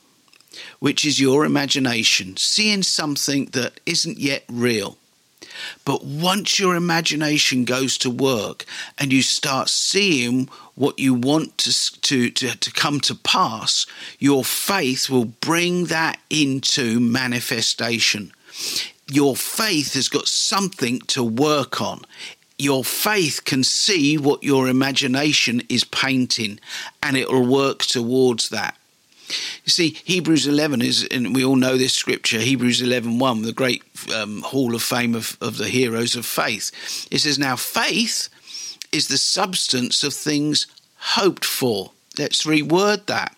which 0.80 1.06
is 1.06 1.20
your 1.20 1.46
imagination, 1.46 2.36
seeing 2.38 2.84
something 2.84 3.46
that 3.48 3.80
isn't 3.86 4.18
yet 4.18 4.44
real. 4.50 4.98
But 5.86 6.04
once 6.04 6.58
your 6.58 6.76
imagination 6.76 7.66
goes 7.66 7.98
to 8.00 8.10
work 8.10 8.66
and 8.98 9.14
you 9.14 9.22
start 9.22 9.70
seeing 9.70 10.50
what 10.76 10.98
you 10.98 11.14
want 11.14 11.58
to, 11.60 12.02
to, 12.02 12.30
to, 12.32 12.58
to, 12.58 12.72
come 12.72 13.00
to 13.02 13.16
pass, 13.16 13.86
your 14.18 14.44
faith 14.44 15.10
will 15.10 15.26
bring 15.26 15.86
that 15.86 16.20
into 16.30 17.00
manifestation. 17.00 18.32
Your 19.12 19.36
faith 19.36 19.94
has 19.94 20.08
got 20.08 20.28
something 20.28 21.00
to 21.08 21.24
work 21.24 21.80
on. 21.80 22.02
Your 22.62 22.84
faith 22.84 23.44
can 23.44 23.64
see 23.64 24.18
what 24.18 24.44
your 24.44 24.68
imagination 24.68 25.64
is 25.68 25.84
painting 25.84 26.60
and 27.02 27.18
it 27.18 27.30
will 27.30 27.46
work 27.46 27.80
towards 27.80 28.50
that. 28.50 28.78
You 29.64 29.72
see, 29.72 29.98
Hebrews 30.04 30.46
11 30.46 30.82
is, 30.82 31.08
and 31.10 31.34
we 31.34 31.44
all 31.44 31.56
know 31.56 31.78
this 31.78 31.94
scripture, 31.94 32.40
Hebrews 32.40 32.82
11 32.82 33.18
1, 33.18 33.42
the 33.42 33.54
great 33.54 33.82
um, 34.14 34.42
hall 34.42 34.76
of 34.76 34.84
fame 34.84 35.16
of, 35.16 35.38
of 35.42 35.58
the 35.58 35.70
heroes 35.70 36.16
of 36.16 36.26
faith. 36.26 37.08
It 37.10 37.20
says, 37.20 37.40
Now 37.40 37.56
faith 37.56 38.30
is 38.92 39.08
the 39.08 39.18
substance 39.18 40.04
of 40.04 40.14
things 40.14 40.68
hoped 40.98 41.46
for. 41.46 41.92
Let's 42.20 42.46
reword 42.46 43.08
that. 43.08 43.36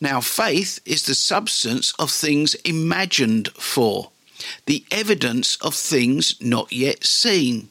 Now, 0.00 0.20
faith 0.20 0.80
is 0.84 1.04
the 1.04 1.14
substance 1.14 1.92
of 1.98 2.10
things 2.10 2.54
imagined 2.64 3.48
for, 3.50 4.10
the 4.66 4.84
evidence 4.90 5.56
of 5.56 5.74
things 5.74 6.40
not 6.40 6.72
yet 6.72 7.04
seen. 7.04 7.68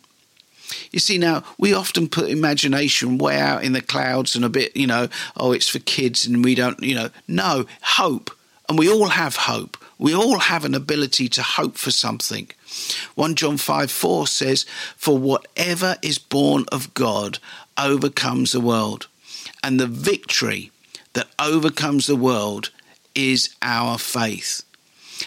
You 0.91 0.99
see, 0.99 1.17
now 1.17 1.43
we 1.57 1.73
often 1.73 2.09
put 2.09 2.29
imagination 2.29 3.17
way 3.17 3.39
out 3.39 3.63
in 3.63 3.73
the 3.73 3.81
clouds 3.81 4.35
and 4.35 4.43
a 4.43 4.49
bit, 4.49 4.75
you 4.75 4.87
know, 4.87 5.07
oh, 5.37 5.53
it's 5.53 5.69
for 5.69 5.79
kids 5.79 6.25
and 6.25 6.43
we 6.43 6.53
don't, 6.53 6.81
you 6.83 6.95
know. 6.95 7.09
No, 7.27 7.65
hope. 7.81 8.31
And 8.67 8.77
we 8.77 8.89
all 8.89 9.09
have 9.09 9.35
hope. 9.35 9.77
We 9.97 10.15
all 10.15 10.39
have 10.39 10.65
an 10.65 10.75
ability 10.75 11.29
to 11.29 11.43
hope 11.43 11.77
for 11.77 11.91
something. 11.91 12.49
1 13.15 13.35
John 13.35 13.57
5 13.57 13.91
4 13.91 14.27
says, 14.27 14.65
For 14.97 15.17
whatever 15.17 15.97
is 16.01 16.17
born 16.17 16.65
of 16.71 16.93
God 16.93 17.39
overcomes 17.77 18.51
the 18.51 18.61
world. 18.61 19.07
And 19.63 19.79
the 19.79 19.87
victory 19.87 20.71
that 21.13 21.27
overcomes 21.39 22.07
the 22.07 22.15
world 22.15 22.71
is 23.13 23.55
our 23.61 23.97
faith. 23.97 24.63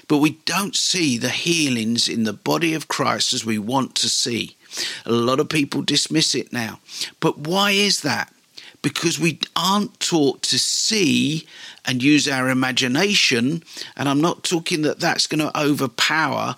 But 0.08 0.18
we 0.18 0.38
don't 0.44 0.74
see 0.74 1.18
the 1.18 1.30
healings 1.30 2.08
in 2.08 2.24
the 2.24 2.32
body 2.32 2.74
of 2.74 2.88
Christ 2.88 3.32
as 3.32 3.44
we 3.44 3.58
want 3.58 3.94
to 3.96 4.08
see. 4.08 4.56
A 5.06 5.12
lot 5.12 5.40
of 5.40 5.48
people 5.48 5.82
dismiss 5.82 6.34
it 6.34 6.52
now. 6.52 6.80
But 7.20 7.38
why 7.38 7.72
is 7.72 8.00
that? 8.02 8.32
Because 8.82 9.18
we 9.18 9.40
aren't 9.56 9.98
taught 10.00 10.42
to 10.42 10.58
see 10.58 11.46
and 11.84 12.02
use 12.02 12.28
our 12.28 12.48
imagination. 12.48 13.62
And 13.96 14.08
I'm 14.08 14.20
not 14.20 14.44
talking 14.44 14.82
that 14.82 15.00
that's 15.00 15.26
going 15.26 15.40
to 15.40 15.58
overpower 15.58 16.54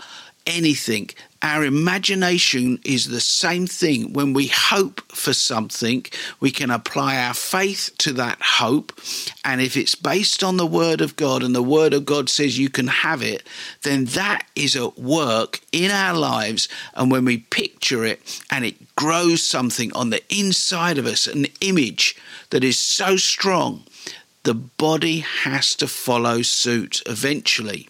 anything. 0.47 1.11
Our 1.43 1.65
imagination 1.65 2.79
is 2.85 3.07
the 3.07 3.21
same 3.21 3.67
thing. 3.67 4.13
When 4.13 4.33
we 4.33 4.47
hope 4.47 5.01
for 5.13 5.35
something, 5.35 6.07
we 6.41 6.51
can 6.51 6.71
apply 6.71 7.19
our 7.19 7.35
faith 7.35 7.91
to 7.99 8.13
that 8.15 8.39
hope. 8.41 8.99
And 9.45 9.61
if 9.61 9.77
it's 9.77 9.95
based 9.95 10.43
on 10.43 10.57
the 10.57 10.67
Word 10.67 11.01
of 11.01 11.17
God 11.17 11.43
and 11.43 11.55
the 11.55 11.63
Word 11.63 11.93
of 11.93 12.07
God 12.07 12.31
says 12.31 12.59
you 12.59 12.71
can 12.71 12.89
have 12.89 13.23
it, 13.23 13.47
then 13.83 14.07
that 14.07 14.47
is 14.55 14.77
at 14.77 14.99
work 14.99 15.61
in 15.73 15.91
our 15.91 16.17
lives. 16.17 16.69
And 16.95 17.11
when 17.11 17.25
we 17.25 17.39
picture 17.39 18.05
it 18.05 18.41
and 18.51 18.65
it 18.65 18.97
grows 18.97 19.43
something 19.43 19.93
on 19.93 20.11
the 20.11 20.23
inside 20.35 20.97
of 20.97 21.07
us, 21.07 21.27
an 21.27 21.47
image 21.61 22.17
that 22.51 22.65
is 22.65 22.79
so 22.79 23.17
strong, 23.17 23.85
the 24.45 24.55
body 24.55 25.19
has 25.19 25.75
to 25.75 25.87
follow 25.87 26.41
suit 26.41 27.03
eventually. 27.05 27.89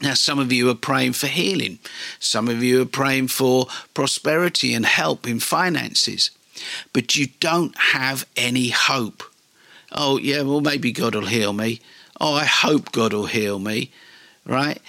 Now, 0.00 0.14
some 0.14 0.38
of 0.38 0.52
you 0.52 0.68
are 0.68 0.74
praying 0.74 1.14
for 1.14 1.26
healing. 1.26 1.78
Some 2.18 2.48
of 2.48 2.62
you 2.62 2.82
are 2.82 2.86
praying 2.86 3.28
for 3.28 3.66
prosperity 3.94 4.74
and 4.74 4.84
help 4.84 5.26
in 5.26 5.40
finances. 5.40 6.30
But 6.92 7.16
you 7.16 7.28
don't 7.40 7.76
have 7.78 8.26
any 8.36 8.68
hope. 8.68 9.22
Oh, 9.92 10.18
yeah, 10.18 10.42
well, 10.42 10.60
maybe 10.60 10.92
God 10.92 11.14
will 11.14 11.26
heal 11.26 11.52
me. 11.52 11.80
Oh, 12.20 12.34
I 12.34 12.44
hope 12.44 12.92
God 12.92 13.12
will 13.12 13.26
heal 13.26 13.58
me. 13.58 13.90
Right? 14.44 14.80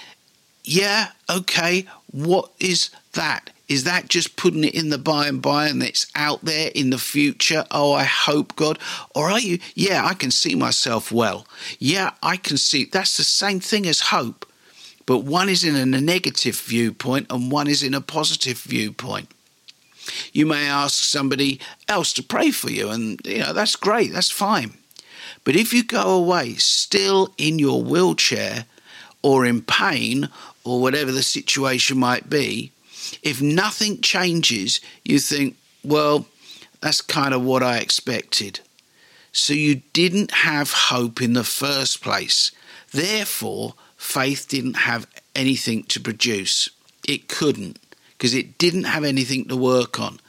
Yeah, 0.63 1.11
okay. 1.29 1.85
What 2.11 2.51
is 2.59 2.89
that? 3.13 3.49
Is 3.69 3.83
that 3.85 4.07
just 4.07 4.37
putting 4.37 4.63
it 4.63 4.75
in 4.75 4.89
the 4.89 4.97
by 4.97 5.27
and 5.27 5.41
by 5.41 5.67
and 5.67 5.83
it's 5.83 6.07
out 6.15 6.43
there 6.43 6.71
in 6.73 6.89
the 6.89 6.97
future? 6.97 7.65
Oh, 7.71 7.93
I 7.93 8.03
hope 8.03 8.55
God. 8.55 8.79
Or 9.13 9.29
are 9.29 9.39
you, 9.39 9.59
yeah, 9.75 10.05
I 10.05 10.13
can 10.13 10.31
see 10.31 10.55
myself 10.55 11.11
well. 11.11 11.47
Yeah, 11.79 12.11
I 12.23 12.37
can 12.37 12.57
see. 12.57 12.85
That's 12.85 13.17
the 13.17 13.23
same 13.23 13.59
thing 13.59 13.85
as 13.85 13.99
hope 13.99 14.45
but 15.07 15.19
one 15.19 15.49
is 15.49 15.63
in 15.63 15.75
a 15.75 16.01
negative 16.01 16.59
viewpoint 16.59 17.27
and 17.31 17.49
one 17.49 17.67
is 17.67 17.81
in 17.81 17.95
a 17.95 18.01
positive 18.01 18.59
viewpoint. 18.59 19.29
You 20.33 20.45
may 20.45 20.67
ask 20.67 21.03
somebody 21.03 21.59
else 21.87 22.13
to 22.13 22.23
pray 22.23 22.51
for 22.51 22.69
you, 22.69 22.89
and 22.89 23.19
you 23.25 23.39
know 23.39 23.53
that's 23.53 23.75
great, 23.75 24.13
that's 24.13 24.29
fine. 24.29 24.73
But 25.43 25.55
if 25.55 25.73
you 25.73 25.83
go 25.83 26.11
away 26.11 26.55
still 26.55 27.33
in 27.37 27.57
your 27.57 27.81
wheelchair 27.81 28.65
or 29.23 29.45
in 29.45 29.61
pain 29.61 30.29
or 30.63 30.81
whatever 30.81 31.11
the 31.11 31.23
situation 31.23 31.97
might 31.97 32.29
be, 32.29 32.71
if 33.23 33.41
nothing 33.41 34.01
changes, 34.01 34.81
you 35.05 35.19
think, 35.19 35.55
well, 35.83 36.25
that's 36.81 37.01
kind 37.01 37.33
of 37.33 37.43
what 37.43 37.63
I 37.63 37.77
expected. 37.77 38.59
So 39.31 39.53
you 39.53 39.81
didn't 39.93 40.31
have 40.31 40.71
hope 40.71 41.21
in 41.21 41.33
the 41.33 41.43
first 41.43 42.01
place. 42.01 42.51
Therefore, 42.91 43.75
faith 44.07 44.47
didn't 44.47 44.75
have 44.75 45.05
anything 45.35 45.83
to 45.83 45.99
produce. 45.99 46.69
It 47.05 47.27
couldn't 47.27 47.77
because 48.11 48.33
it 48.33 48.57
didn't 48.57 48.85
have 48.85 49.03
anything 49.03 49.45
to 49.49 49.55
work 49.57 49.99
on. 49.99 50.19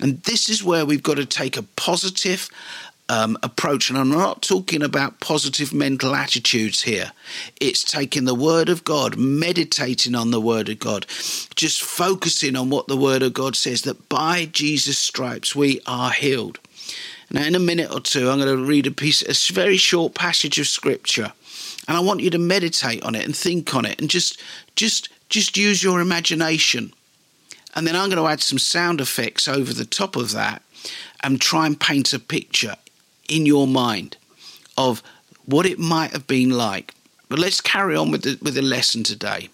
And 0.00 0.22
this 0.22 0.48
is 0.48 0.64
where 0.64 0.86
we've 0.86 1.02
got 1.02 1.16
to 1.18 1.26
take 1.26 1.56
a 1.56 1.62
positive 1.62 2.48
um, 3.10 3.36
approach. 3.42 3.90
And 3.90 3.98
I'm 3.98 4.08
not 4.08 4.40
talking 4.40 4.82
about 4.82 5.20
positive 5.20 5.72
mental 5.72 6.14
attitudes 6.14 6.82
here. 6.82 7.12
It's 7.60 7.84
taking 7.84 8.24
the 8.24 8.34
Word 8.34 8.70
of 8.70 8.84
God, 8.84 9.18
meditating 9.18 10.14
on 10.14 10.30
the 10.30 10.40
Word 10.40 10.70
of 10.70 10.78
God, 10.78 11.06
just 11.54 11.82
focusing 11.82 12.56
on 12.56 12.70
what 12.70 12.88
the 12.88 12.96
Word 12.96 13.22
of 13.22 13.34
God 13.34 13.54
says 13.54 13.82
that 13.82 14.08
by 14.08 14.46
Jesus' 14.46 14.98
stripes 14.98 15.54
we 15.54 15.80
are 15.86 16.10
healed. 16.10 16.58
Now, 17.30 17.42
in 17.42 17.54
a 17.54 17.60
minute 17.60 17.92
or 17.92 18.00
two, 18.00 18.30
I'm 18.30 18.38
going 18.38 18.56
to 18.56 18.64
read 18.64 18.86
a 18.86 18.90
piece, 18.92 19.22
a 19.22 19.52
very 19.52 19.76
short 19.76 20.14
passage 20.14 20.58
of 20.58 20.66
Scripture 20.66 21.32
and 21.88 21.96
I 21.96 22.00
want 22.00 22.20
you 22.20 22.30
to 22.30 22.38
meditate 22.38 23.02
on 23.02 23.14
it 23.14 23.24
and 23.24 23.36
think 23.36 23.74
on 23.74 23.84
it 23.84 24.00
and 24.00 24.10
just 24.10 24.40
just 24.74 25.08
just 25.28 25.56
use 25.56 25.82
your 25.82 26.00
imagination. 26.00 26.92
And 27.74 27.86
then 27.86 27.94
I'm 27.94 28.08
going 28.08 28.22
to 28.22 28.30
add 28.30 28.40
some 28.40 28.58
sound 28.58 29.00
effects 29.00 29.48
over 29.48 29.72
the 29.72 29.84
top 29.84 30.16
of 30.16 30.32
that 30.32 30.62
and 31.22 31.40
try 31.40 31.66
and 31.66 31.78
paint 31.78 32.12
a 32.12 32.18
picture 32.18 32.76
in 33.28 33.44
your 33.44 33.66
mind 33.66 34.16
of 34.78 35.02
what 35.44 35.66
it 35.66 35.78
might 35.78 36.12
have 36.12 36.26
been 36.26 36.50
like. 36.50 36.94
But 37.28 37.38
let's 37.38 37.60
carry 37.60 37.96
on 37.96 38.10
with 38.10 38.22
the, 38.22 38.38
with 38.40 38.54
the 38.54 38.62
lesson 38.62 39.02
today. 39.02 39.50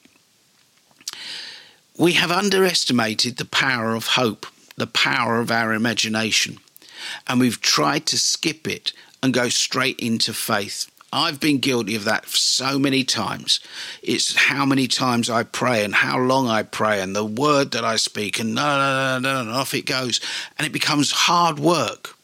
We 1.99 2.13
have 2.13 2.31
underestimated 2.31 3.37
the 3.37 3.45
power 3.45 3.95
of 3.95 4.09
hope, 4.09 4.47
the 4.77 4.87
power 4.87 5.41
of 5.41 5.51
our 5.51 5.73
imagination, 5.73 6.59
and 7.27 7.41
we've 7.41 7.61
tried 7.61 8.07
to 8.07 8.19
skip 8.19 8.69
it 8.69 8.93
and 9.23 9.35
go 9.35 9.49
straight 9.49 9.99
into 10.01 10.33
faith. 10.33 10.91
I've 11.13 11.41
been 11.41 11.59
guilty 11.59 11.95
of 11.95 12.05
that 12.05 12.27
so 12.27 12.79
many 12.79 13.05
times. 13.05 13.61
It's 14.03 14.35
how 14.35 14.65
many 14.65 14.89
times 14.89 15.29
I 15.29 15.43
pray 15.43 15.85
and 15.85 15.95
how 15.95 16.19
long 16.19 16.49
I 16.49 16.63
pray 16.63 17.03
and 17.03 17.15
the 17.15 17.25
word 17.25 17.73
that 17.73 17.85
I 17.85 17.97
speak 17.97 18.41
and 18.41 18.55
no, 18.55 18.79
no, 18.79 19.19
no, 19.19 19.45
no, 19.45 19.51
no, 19.51 19.59
off 19.59 19.75
it 19.75 19.85
goes. 19.85 20.21
And 20.57 20.67
it 20.67 20.73
becomes 20.73 21.11
hard 21.11 21.59
work. 21.59 22.17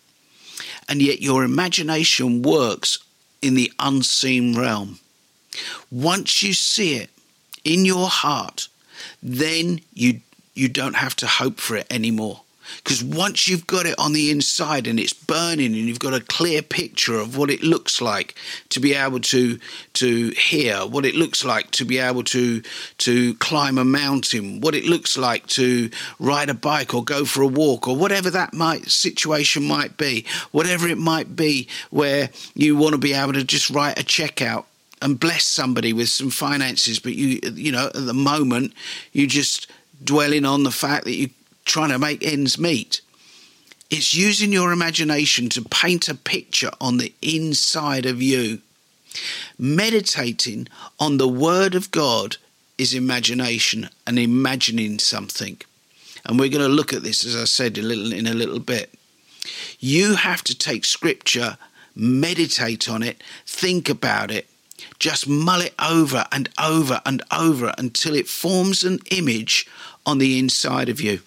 And 0.88 1.02
yet 1.02 1.20
your 1.20 1.44
imagination 1.44 2.40
works 2.40 2.98
in 3.42 3.54
the 3.54 3.70
unseen 3.78 4.56
realm. 4.56 5.00
Once 5.90 6.42
you 6.42 6.54
see 6.54 6.94
it 6.94 7.10
in 7.64 7.84
your 7.84 8.08
heart, 8.08 8.68
then 9.22 9.80
you 9.92 10.20
you 10.54 10.68
don't 10.68 10.96
have 10.96 11.14
to 11.14 11.26
hope 11.26 11.60
for 11.60 11.76
it 11.76 11.86
anymore. 11.88 12.40
Because 12.76 13.02
once 13.02 13.48
you've 13.48 13.66
got 13.66 13.86
it 13.86 13.98
on 13.98 14.12
the 14.12 14.30
inside 14.30 14.86
and 14.86 14.98
it's 14.98 15.12
burning 15.12 15.74
and 15.74 15.88
you've 15.88 15.98
got 15.98 16.14
a 16.14 16.20
clear 16.20 16.62
picture 16.62 17.18
of 17.18 17.36
what 17.36 17.50
it 17.50 17.62
looks 17.62 18.00
like 18.00 18.34
to 18.70 18.80
be 18.80 18.94
able 18.94 19.20
to 19.20 19.58
to 19.94 20.30
hear, 20.30 20.78
what 20.86 21.04
it 21.04 21.14
looks 21.14 21.44
like 21.44 21.70
to 21.72 21.84
be 21.84 21.98
able 21.98 22.24
to 22.24 22.62
to 22.98 23.34
climb 23.36 23.78
a 23.78 23.84
mountain, 23.84 24.60
what 24.60 24.74
it 24.74 24.84
looks 24.84 25.16
like 25.16 25.46
to 25.48 25.90
ride 26.18 26.50
a 26.50 26.54
bike 26.54 26.94
or 26.94 27.04
go 27.04 27.24
for 27.24 27.42
a 27.42 27.46
walk 27.46 27.88
or 27.88 27.96
whatever 27.96 28.30
that 28.30 28.54
might 28.54 28.90
situation 28.90 29.64
might 29.64 29.96
be, 29.96 30.24
whatever 30.52 30.88
it 30.88 30.98
might 30.98 31.36
be 31.36 31.68
where 31.90 32.30
you 32.54 32.76
want 32.76 32.92
to 32.92 32.98
be 32.98 33.12
able 33.12 33.32
to 33.32 33.44
just 33.44 33.70
write 33.70 33.98
a 33.98 34.04
check 34.04 34.40
out 34.42 34.66
and 35.00 35.20
bless 35.20 35.44
somebody 35.44 35.92
with 35.92 36.08
some 36.08 36.30
finances, 36.30 36.98
but 36.98 37.14
you 37.14 37.40
you 37.54 37.72
know, 37.72 37.86
at 37.86 37.94
the 37.94 38.14
moment 38.14 38.72
you 39.12 39.26
just 39.26 39.66
dwelling 40.02 40.44
on 40.44 40.62
the 40.62 40.70
fact 40.70 41.04
that 41.04 41.14
you 41.14 41.30
trying 41.68 41.90
to 41.90 41.98
make 41.98 42.24
ends 42.24 42.58
meet. 42.58 43.00
It's 43.90 44.14
using 44.14 44.52
your 44.52 44.72
imagination 44.72 45.48
to 45.50 45.62
paint 45.62 46.08
a 46.08 46.14
picture 46.14 46.70
on 46.80 46.96
the 46.96 47.14
inside 47.22 48.06
of 48.06 48.20
you. 48.20 48.60
Meditating 49.58 50.68
on 50.98 51.18
the 51.18 51.28
Word 51.28 51.74
of 51.74 51.90
God 51.90 52.36
is 52.76 52.94
imagination 52.94 53.88
and 54.06 54.18
imagining 54.18 54.98
something. 54.98 55.58
And 56.24 56.38
we're 56.38 56.50
going 56.50 56.62
to 56.62 56.68
look 56.68 56.92
at 56.92 57.02
this, 57.02 57.24
as 57.24 57.36
I 57.36 57.44
said, 57.44 57.78
a 57.78 57.82
little 57.82 58.12
in 58.12 58.26
a 58.26 58.34
little 58.34 58.60
bit. 58.60 58.92
You 59.78 60.16
have 60.16 60.42
to 60.44 60.56
take 60.56 60.84
Scripture, 60.84 61.56
meditate 61.94 62.88
on 62.88 63.02
it, 63.02 63.22
think 63.46 63.88
about 63.88 64.30
it, 64.30 64.46
just 64.98 65.28
mull 65.28 65.62
it 65.62 65.74
over 65.78 66.26
and 66.30 66.48
over 66.60 67.00
and 67.06 67.22
over 67.32 67.74
until 67.78 68.14
it 68.14 68.28
forms 68.28 68.84
an 68.84 69.00
image 69.10 69.66
on 70.04 70.18
the 70.18 70.38
inside 70.38 70.88
of 70.88 71.00
you. 71.00 71.20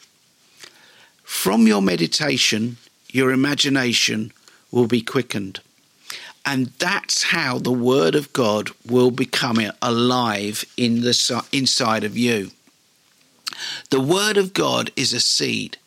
From 1.32 1.66
your 1.66 1.82
meditation, 1.82 2.78
your 3.10 3.32
imagination 3.32 4.32
will 4.70 4.86
be 4.86 5.02
quickened. 5.02 5.60
And 6.46 6.68
that's 6.78 7.24
how 7.24 7.58
the 7.58 7.72
Word 7.72 8.14
of 8.14 8.32
God 8.32 8.70
will 8.86 9.10
become 9.10 9.58
alive 9.82 10.64
in 10.78 11.02
the 11.02 11.44
inside 11.52 12.04
of 12.04 12.16
you. 12.16 12.52
The 13.90 14.02
Word 14.02 14.38
of 14.38 14.54
God 14.54 14.92
is 14.96 15.14
a 15.14 15.20
seed. 15.20 15.78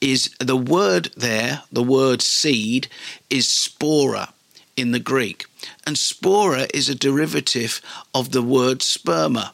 Is 0.00 0.30
the 0.38 0.56
word 0.56 1.10
there? 1.14 1.64
The 1.70 1.82
word 1.82 2.22
seed 2.22 2.88
is 3.28 3.46
spora 3.46 4.32
in 4.74 4.92
the 4.92 5.00
Greek, 5.00 5.44
and 5.86 5.96
spora 5.96 6.70
is 6.72 6.88
a 6.88 6.94
derivative 6.94 7.82
of 8.14 8.30
the 8.30 8.42
word 8.42 8.78
sperma, 8.78 9.50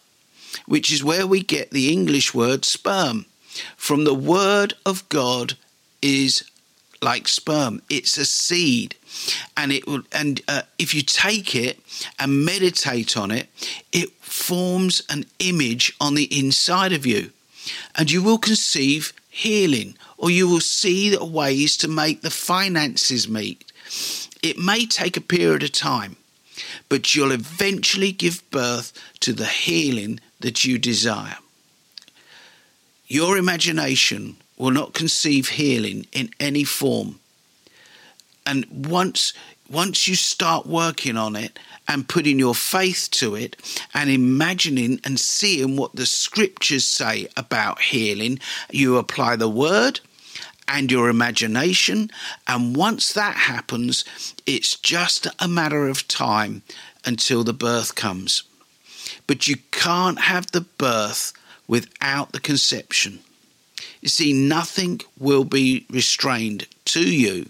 which 0.67 0.93
is 0.93 1.03
where 1.03 1.27
we 1.27 1.43
get 1.43 1.71
the 1.71 1.91
English 1.91 2.35
word 2.35 2.65
sperm 2.65 3.27
from 3.77 4.05
the 4.05 4.14
word 4.14 4.75
of 4.85 5.09
God 5.09 5.55
is 6.03 6.45
like 7.03 7.29
sperm. 7.29 7.83
It's 7.90 8.17
a 8.17 8.25
seed, 8.25 8.97
and 9.57 9.71
it 9.73 9.87
will. 9.87 10.03
And 10.12 10.40
uh, 10.49 10.62
if 10.79 10.95
you 10.95 11.03
take 11.03 11.55
it 11.55 11.79
and 12.19 12.45
meditate 12.45 13.17
on 13.17 13.31
it, 13.31 13.49
it 13.93 14.11
forms 14.21 15.03
an 15.11 15.27
image 15.38 15.95
on 16.01 16.14
the 16.14 16.29
inside 16.37 16.93
of 16.93 17.07
you, 17.07 17.31
and 17.95 18.11
you 18.11 18.23
will 18.23 18.38
conceive 18.38 19.12
healing, 19.31 19.97
or 20.17 20.31
you 20.31 20.49
will 20.49 20.61
see 20.61 21.17
ways 21.17 21.77
to 21.77 21.88
make 21.88 22.23
the 22.23 22.31
finances 22.31 23.29
meet. 23.29 23.71
It 24.43 24.59
may 24.59 24.87
take 24.87 25.17
a 25.17 25.21
period 25.21 25.62
of 25.62 25.73
time, 25.73 26.17
but 26.88 27.14
you'll 27.14 27.33
eventually 27.33 28.12
give 28.12 28.49
birth 28.51 28.93
to 29.21 29.33
the 29.33 29.47
healing 29.47 30.21
that 30.40 30.64
you 30.64 30.79
desire. 30.79 31.37
Your 33.07 33.37
imagination 33.37 34.37
will 34.57 34.71
not 34.71 34.95
conceive 34.95 35.51
healing 35.51 36.07
in 36.12 36.31
any 36.40 36.64
form. 36.64 37.21
And 38.47 38.67
once 38.87 39.33
once 39.71 40.07
you 40.07 40.14
start 40.14 40.67
working 40.67 41.17
on 41.17 41.35
it 41.37 41.59
and 41.88 42.09
putting 42.09 42.38
your 42.38 42.55
faith 42.55 43.09
to 43.11 43.35
it 43.35 43.57
and 43.95 44.11
imagining 44.11 45.01
and 45.05 45.19
seeing 45.19 45.77
what 45.77 45.97
the 45.97 46.05
scriptures 46.07 46.87
say 46.87 47.29
about 47.37 47.81
healing, 47.81 48.38
you 48.71 48.99
apply 48.99 49.37
the 49.37 49.49
word 49.49 50.01
and 50.69 50.93
your 50.93 51.09
imagination. 51.09 52.11
And 52.47 52.77
once 52.77 53.12
that 53.14 53.37
happens, 53.37 54.05
it's 54.47 54.77
just 54.77 55.27
a 55.38 55.49
matter 55.49 55.88
of 55.88 56.09
time 56.09 56.62
until 57.07 57.43
the 57.43 57.53
birth 57.55 57.95
comes. 57.95 58.43
But 59.27 59.49
you 59.49 59.57
can't 59.71 60.21
have 60.21 60.51
the 60.53 60.62
birth 60.62 61.33
without 61.66 62.33
the 62.33 62.40
conception. 62.40 63.20
You 64.00 64.09
see, 64.09 64.33
nothing 64.33 65.00
will 65.18 65.44
be 65.44 65.87
restrained 65.90 66.66
to 66.87 67.03
you 67.03 67.48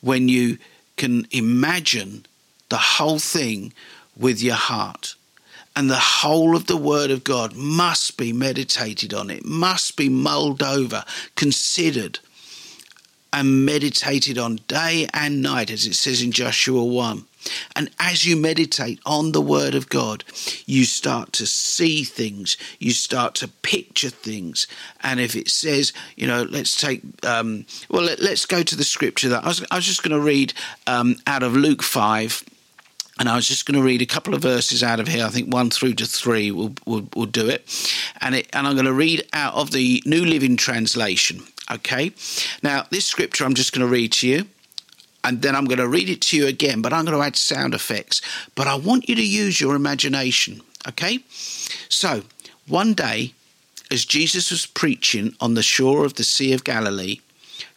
when 0.00 0.28
you 0.28 0.58
can 0.96 1.26
imagine 1.30 2.26
the 2.68 2.76
whole 2.76 3.18
thing 3.18 3.72
with 4.16 4.42
your 4.42 4.56
heart. 4.56 5.14
And 5.74 5.88
the 5.88 5.96
whole 5.96 6.54
of 6.54 6.66
the 6.66 6.76
Word 6.76 7.10
of 7.10 7.24
God 7.24 7.54
must 7.54 8.18
be 8.18 8.32
meditated 8.32 9.14
on, 9.14 9.30
it 9.30 9.44
must 9.44 9.96
be 9.96 10.10
mulled 10.10 10.62
over, 10.62 11.04
considered, 11.34 12.18
and 13.32 13.64
meditated 13.64 14.38
on 14.38 14.60
day 14.68 15.06
and 15.14 15.42
night, 15.42 15.70
as 15.70 15.86
it 15.86 15.94
says 15.94 16.22
in 16.22 16.32
Joshua 16.32 16.84
1. 16.84 17.24
And 17.74 17.90
as 17.98 18.24
you 18.24 18.36
meditate 18.36 19.00
on 19.04 19.32
the 19.32 19.40
Word 19.40 19.74
of 19.74 19.88
God, 19.88 20.24
you 20.66 20.84
start 20.84 21.32
to 21.34 21.46
see 21.46 22.04
things, 22.04 22.56
you 22.78 22.92
start 22.92 23.34
to 23.36 23.48
picture 23.48 24.10
things. 24.10 24.66
And 25.02 25.18
if 25.18 25.34
it 25.34 25.48
says, 25.48 25.92
you 26.16 26.26
know, 26.26 26.42
let's 26.42 26.80
take, 26.80 27.02
um, 27.26 27.66
well, 27.90 28.02
let, 28.02 28.20
us 28.20 28.46
go 28.46 28.62
to 28.62 28.76
the 28.76 28.84
scripture 28.84 29.28
that 29.30 29.44
I 29.44 29.48
was, 29.48 29.64
I 29.70 29.76
was 29.76 29.86
just 29.86 30.02
going 30.02 30.18
to 30.18 30.24
read 30.24 30.52
um, 30.86 31.16
out 31.26 31.42
of 31.42 31.56
Luke 31.56 31.82
5. 31.82 32.44
And 33.18 33.28
I 33.28 33.36
was 33.36 33.46
just 33.46 33.66
going 33.66 33.78
to 33.78 33.86
read 33.86 34.02
a 34.02 34.06
couple 34.06 34.34
of 34.34 34.42
verses 34.42 34.82
out 34.82 34.98
of 34.98 35.06
here. 35.06 35.24
I 35.24 35.28
think 35.28 35.52
one 35.52 35.70
through 35.70 35.94
to 35.94 36.06
three 36.06 36.50
will 36.50 36.72
will, 36.86 37.06
will 37.14 37.26
do 37.26 37.46
it. 37.46 37.62
And 38.20 38.34
it, 38.34 38.48
and 38.54 38.66
I'm 38.66 38.74
going 38.74 38.86
to 38.86 38.92
read 38.92 39.28
out 39.34 39.54
of 39.54 39.70
the 39.70 40.02
New 40.06 40.24
Living 40.24 40.56
Translation. 40.56 41.42
Okay. 41.72 42.12
Now 42.62 42.86
this 42.90 43.06
scripture 43.06 43.44
I'm 43.44 43.54
just 43.54 43.72
going 43.72 43.86
to 43.86 43.92
read 43.92 44.12
to 44.12 44.28
you 44.28 44.46
and 45.24 45.42
then 45.42 45.54
I'm 45.54 45.66
going 45.66 45.78
to 45.78 45.88
read 45.88 46.08
it 46.08 46.20
to 46.22 46.36
you 46.36 46.46
again, 46.46 46.82
but 46.82 46.92
I'm 46.92 47.04
going 47.04 47.16
to 47.16 47.24
add 47.24 47.36
sound 47.36 47.74
effects. 47.74 48.20
But 48.54 48.66
I 48.66 48.74
want 48.74 49.08
you 49.08 49.14
to 49.14 49.26
use 49.26 49.60
your 49.60 49.76
imagination, 49.76 50.60
okay? 50.88 51.20
So, 51.88 52.22
one 52.66 52.94
day, 52.94 53.34
as 53.90 54.04
Jesus 54.04 54.50
was 54.50 54.66
preaching 54.66 55.34
on 55.40 55.54
the 55.54 55.62
shore 55.62 56.04
of 56.04 56.14
the 56.14 56.24
Sea 56.24 56.52
of 56.52 56.64
Galilee, 56.64 57.20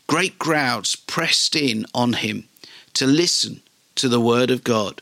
great 0.08 0.39
crowds 0.39 0.95
pressed 0.95 1.55
in 1.55 1.86
on 1.93 2.13
him 2.13 2.45
to 2.93 3.05
listen 3.05 3.62
to 3.95 4.10
the 4.10 4.21
word 4.21 4.49
of 4.49 4.63
God. 4.63 5.01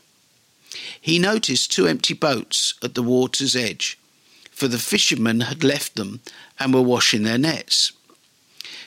He 1.00 1.18
noticed 1.18 1.72
two 1.72 1.86
empty 1.86 2.14
boats 2.14 2.74
at 2.82 2.94
the 2.94 3.02
water's 3.02 3.56
edge, 3.56 3.98
for 4.50 4.68
the 4.68 4.78
fishermen 4.78 5.40
had 5.40 5.64
left 5.64 5.96
them 5.96 6.20
and 6.58 6.74
were 6.74 6.82
washing 6.82 7.22
their 7.22 7.38
nets. 7.38 7.92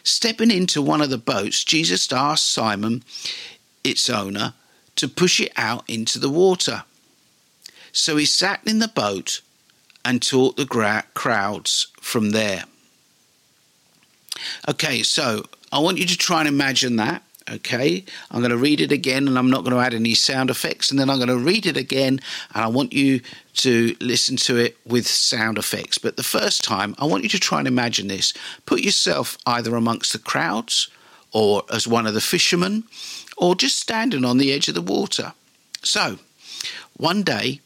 Stepping 0.03 0.51
into 0.51 0.81
one 0.81 1.01
of 1.01 1.09
the 1.09 1.17
boats, 1.17 1.63
Jesus 1.63 2.11
asked 2.11 2.49
Simon, 2.49 3.03
its 3.83 4.09
owner, 4.09 4.53
to 4.95 5.07
push 5.07 5.39
it 5.39 5.51
out 5.57 5.83
into 5.87 6.19
the 6.19 6.29
water. 6.29 6.83
So 7.91 8.17
he 8.17 8.25
sat 8.25 8.61
in 8.65 8.79
the 8.79 8.87
boat 8.87 9.41
and 10.03 10.21
taught 10.21 10.55
the 10.55 11.03
crowds 11.13 11.87
from 11.99 12.31
there. 12.31 12.63
Okay, 14.67 15.03
so 15.03 15.43
I 15.71 15.79
want 15.79 15.97
you 15.97 16.05
to 16.05 16.17
try 16.17 16.39
and 16.39 16.47
imagine 16.47 16.95
that. 16.97 17.23
Okay, 17.49 18.03
I'm 18.29 18.41
going 18.41 18.51
to 18.51 18.57
read 18.57 18.81
it 18.81 18.91
again 18.91 19.25
and 19.25 19.39
I'm 19.39 19.49
not 19.49 19.63
going 19.63 19.73
to 19.73 19.79
add 19.79 19.93
any 19.93 20.15
sound 20.15 20.49
effects, 20.49 20.91
and 20.91 20.99
then 20.99 21.09
I'm 21.09 21.17
going 21.17 21.29
to 21.29 21.37
read 21.37 21.65
it 21.65 21.77
again 21.77 22.19
and 22.53 22.63
I 22.63 22.67
want 22.67 22.91
you 22.91 23.21
to 23.55 23.95
listen 24.01 24.35
to 24.37 24.57
it 24.57 24.77
with 24.85 25.07
sound 25.07 25.57
effects. 25.57 25.97
But 25.97 26.17
the 26.17 26.23
first 26.23 26.63
time, 26.63 26.93
I 26.99 27.05
want 27.05 27.23
you 27.23 27.29
to 27.29 27.39
try 27.39 27.59
and 27.59 27.67
imagine 27.67 28.07
this. 28.07 28.33
Put 28.65 28.81
yourself 28.81 29.37
either 29.45 29.75
amongst 29.75 30.11
the 30.11 30.19
crowds 30.19 30.89
or 31.31 31.63
as 31.71 31.87
one 31.87 32.05
of 32.05 32.13
the 32.13 32.21
fishermen 32.21 32.83
or 33.37 33.55
just 33.55 33.79
standing 33.79 34.25
on 34.25 34.39
the 34.39 34.51
edge 34.51 34.67
of 34.67 34.75
the 34.75 34.81
water. 34.81 35.33
So, 35.83 36.19
one 36.97 37.23
day, 37.23 37.61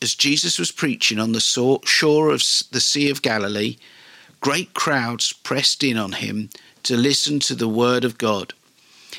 as 0.00 0.14
Jesus 0.14 0.58
was 0.58 0.72
preaching 0.72 1.18
on 1.18 1.32
the 1.32 1.40
shore 1.40 2.30
of 2.30 2.42
the 2.70 2.80
Sea 2.80 3.10
of 3.10 3.22
Galilee, 3.22 3.76
great 4.40 4.72
crowds 4.72 5.32
pressed 5.32 5.84
in 5.84 5.98
on 5.98 6.12
him 6.12 6.48
to 6.84 6.96
listen 6.96 7.38
to 7.40 7.54
the 7.54 7.68
word 7.68 8.04
of 8.04 8.16
God 8.16 8.54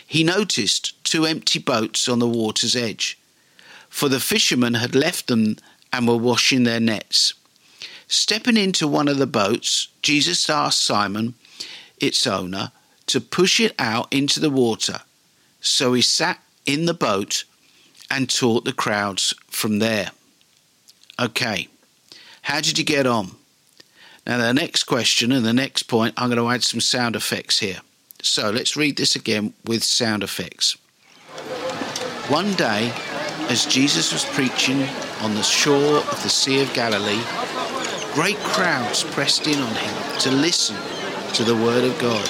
he 0.08 0.24
noticed 0.24 1.04
two 1.04 1.26
empty 1.26 1.60
boats 1.60 2.08
on 2.08 2.20
the 2.20 2.28
water's 2.28 2.76
edge, 2.76 3.20
for 3.90 4.08
the 4.08 4.22
fishermen 4.22 4.76
had 4.76 4.96
left 4.96 5.28
them 5.28 5.58
and 5.92 6.08
were 6.08 6.18
washing 6.18 6.64
their 6.64 6.80
nets. 6.80 7.34
Stepping 8.08 8.56
into 8.56 8.88
one 8.88 9.10
of 9.10 9.18
the 9.18 9.28
boats, 9.28 9.90
Jesus 10.02 10.50
asked 10.50 10.82
Simon, 10.82 11.34
its 12.00 12.26
owner, 12.26 12.72
to 13.08 13.20
push 13.20 13.60
it 13.60 13.76
out 13.78 14.12
into 14.12 14.40
the 14.40 14.50
water. 14.50 15.02
So 15.60 15.94
he 15.94 16.02
sat 16.02 16.42
in 16.66 16.86
the 16.86 16.94
boat 16.94 17.44
and 18.10 18.30
taught 18.30 18.64
the 18.64 18.74
crowds 18.74 19.34
from 19.48 19.80
there. 19.80 20.12
Okay, 21.20 21.68
how 22.44 22.62
did 22.62 22.78
you 22.78 22.86
get 22.86 23.06
on? 23.06 23.32
Now, 24.26 24.38
the 24.38 24.54
next 24.54 24.84
question 24.84 25.34
and 25.34 25.46
the 25.46 25.54
next 25.54 25.84
point, 25.84 26.14
I'm 26.16 26.30
going 26.30 26.38
to 26.38 26.50
add 26.50 26.64
some 26.64 26.80
sound 26.80 27.16
effects 27.16 27.60
here. 27.60 27.80
So 28.22 28.50
let's 28.50 28.76
read 28.76 28.98
this 28.98 29.16
again 29.16 29.54
with 29.66 29.84
sound 29.84 30.24
effects. 30.24 30.78
One 32.30 32.54
day, 32.54 32.92
as 33.50 33.66
Jesus 33.66 34.12
was 34.12 34.26
preaching 34.26 34.84
on 35.22 35.34
the 35.36 35.44
shore 35.44 35.98
of 35.98 36.24
the 36.24 36.30
Sea 36.30 36.62
of 36.62 36.74
Galilee, 36.74 37.24
great 38.14 38.38
crowds 38.38 39.04
pressed 39.04 39.48
in 39.48 39.60
on 39.60 39.76
him 39.76 40.20
to 40.20 40.32
listen 40.32 40.76
to 41.34 41.44
the 41.44 41.56
word 41.56 41.84
of 41.84 41.98
God. 42.00 42.28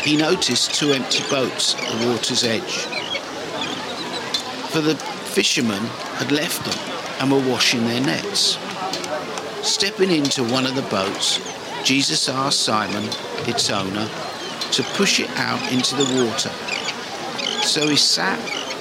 He 0.00 0.16
noticed 0.16 0.74
two 0.74 0.92
empty 0.92 1.22
boats 1.30 1.74
at 1.74 2.00
the 2.00 2.08
water's 2.08 2.42
edge. 2.44 2.86
For 4.70 4.80
the 4.80 4.96
fishermen 4.96 5.84
had 6.16 6.32
left 6.32 6.64
them 6.64 6.96
and 7.20 7.30
were 7.30 7.50
washing 7.50 7.84
their 7.84 8.00
nets. 8.00 8.58
Stepping 9.62 10.10
into 10.10 10.42
one 10.44 10.66
of 10.66 10.74
the 10.74 10.82
boats, 10.82 11.38
Jesus 11.84 12.28
asked 12.28 12.60
Simon, 12.60 13.04
its 13.46 13.70
owner, 13.70 14.08
to 14.72 14.82
push 14.94 15.20
it 15.20 15.30
out 15.36 15.60
into 15.72 15.94
the 15.96 16.24
water. 16.24 16.50
So 17.62 17.88
he 17.88 17.96
sat 17.96 18.38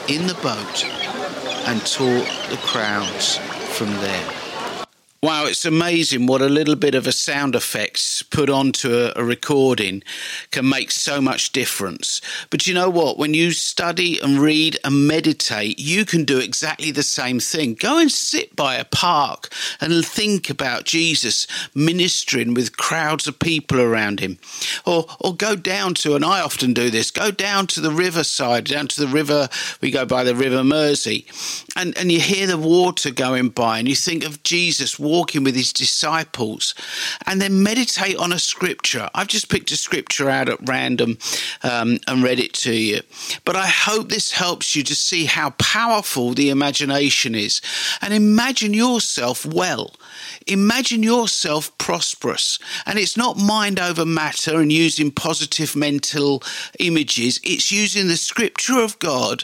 in 0.09 0.27
the 0.27 0.35
boat 0.35 0.85
and 1.67 1.85
taught 1.85 2.27
the 2.49 2.57
crowds 2.57 3.37
from 3.77 3.89
there. 4.01 4.44
Wow, 5.25 5.47
it's 5.47 5.65
amazing 5.65 6.27
what 6.27 6.43
a 6.43 6.49
little 6.49 6.75
bit 6.75 6.93
of 6.93 7.07
a 7.07 7.11
sound 7.11 7.55
effects 7.55 8.21
put 8.21 8.47
onto 8.47 8.93
a, 8.93 9.11
a, 9.15 9.23
recording 9.23 10.03
can 10.51 10.69
make 10.69 10.91
so 10.91 11.19
much 11.19 11.51
difference. 11.51 12.21
But 12.51 12.67
you 12.67 12.75
know 12.75 12.91
what? 12.91 13.17
When 13.17 13.33
you 13.33 13.49
study 13.49 14.19
and 14.19 14.37
read 14.37 14.77
and 14.83 15.07
meditate, 15.07 15.79
you 15.79 16.05
can 16.05 16.25
do 16.25 16.37
exactly 16.37 16.91
the 16.91 17.01
same 17.01 17.39
thing. 17.39 17.73
Go 17.73 17.97
and 17.97 18.11
sit 18.11 18.55
by 18.55 18.75
a 18.75 18.85
park 18.85 19.51
and 19.81 20.05
think 20.05 20.51
about 20.51 20.85
Jesus 20.85 21.47
ministering 21.73 22.53
with 22.53 22.77
crowds 22.77 23.25
of 23.25 23.39
people 23.39 23.81
around 23.81 24.19
him. 24.19 24.37
Or, 24.85 25.07
or 25.19 25.35
go 25.35 25.55
down 25.55 25.95
to, 25.95 26.15
and 26.15 26.23
I 26.23 26.41
often 26.41 26.71
do 26.71 26.91
this, 26.91 27.09
go 27.09 27.31
down 27.31 27.65
to 27.67 27.81
the 27.81 27.89
riverside, 27.89 28.65
down 28.65 28.89
to 28.89 29.01
the 29.01 29.07
river, 29.07 29.49
we 29.81 29.89
go 29.89 30.05
by 30.05 30.23
the 30.23 30.35
River 30.35 30.63
Mersey, 30.63 31.25
and, 31.75 31.97
and 31.97 32.11
you 32.11 32.19
hear 32.19 32.45
the 32.45 32.59
water 32.59 33.09
going 33.09 33.49
by 33.49 33.79
and 33.79 33.87
you 33.87 33.95
think 33.95 34.23
of 34.23 34.43
Jesus 34.43 34.99
walking 34.99 35.14
walking 35.15 35.43
with 35.43 35.55
his 35.55 35.71
disciples 35.71 36.75
and 37.25 37.41
then 37.41 37.63
meditate 37.63 38.17
on 38.17 38.33
a 38.33 38.39
scripture. 38.39 39.09
I've 39.13 39.27
just 39.27 39.49
picked 39.49 39.71
a 39.71 39.77
scripture 39.77 40.29
out 40.29 40.49
at 40.49 40.67
random 40.67 41.17
um, 41.63 41.99
and 42.07 42.23
read 42.23 42.39
it 42.39 42.53
to 42.65 42.73
you. 42.73 42.99
But 43.45 43.55
I 43.55 43.67
hope 43.67 44.09
this 44.09 44.31
helps 44.31 44.75
you 44.75 44.83
to 44.83 44.95
see 44.95 45.25
how 45.25 45.51
powerful 45.51 46.33
the 46.33 46.49
imagination 46.49 47.33
is. 47.33 47.61
And 48.01 48.13
imagine 48.13 48.73
yourself 48.73 49.45
well. 49.45 49.95
Imagine 50.47 51.01
yourself 51.01 51.75
prosperous. 51.77 52.59
And 52.85 52.99
it's 52.99 53.17
not 53.17 53.37
mind 53.37 53.79
over 53.79 54.05
matter 54.05 54.59
and 54.59 54.71
using 54.71 55.11
positive 55.11 55.75
mental 55.75 56.43
images, 56.79 57.39
it's 57.43 57.71
using 57.71 58.07
the 58.07 58.17
scripture 58.17 58.79
of 58.79 58.99
God 58.99 59.43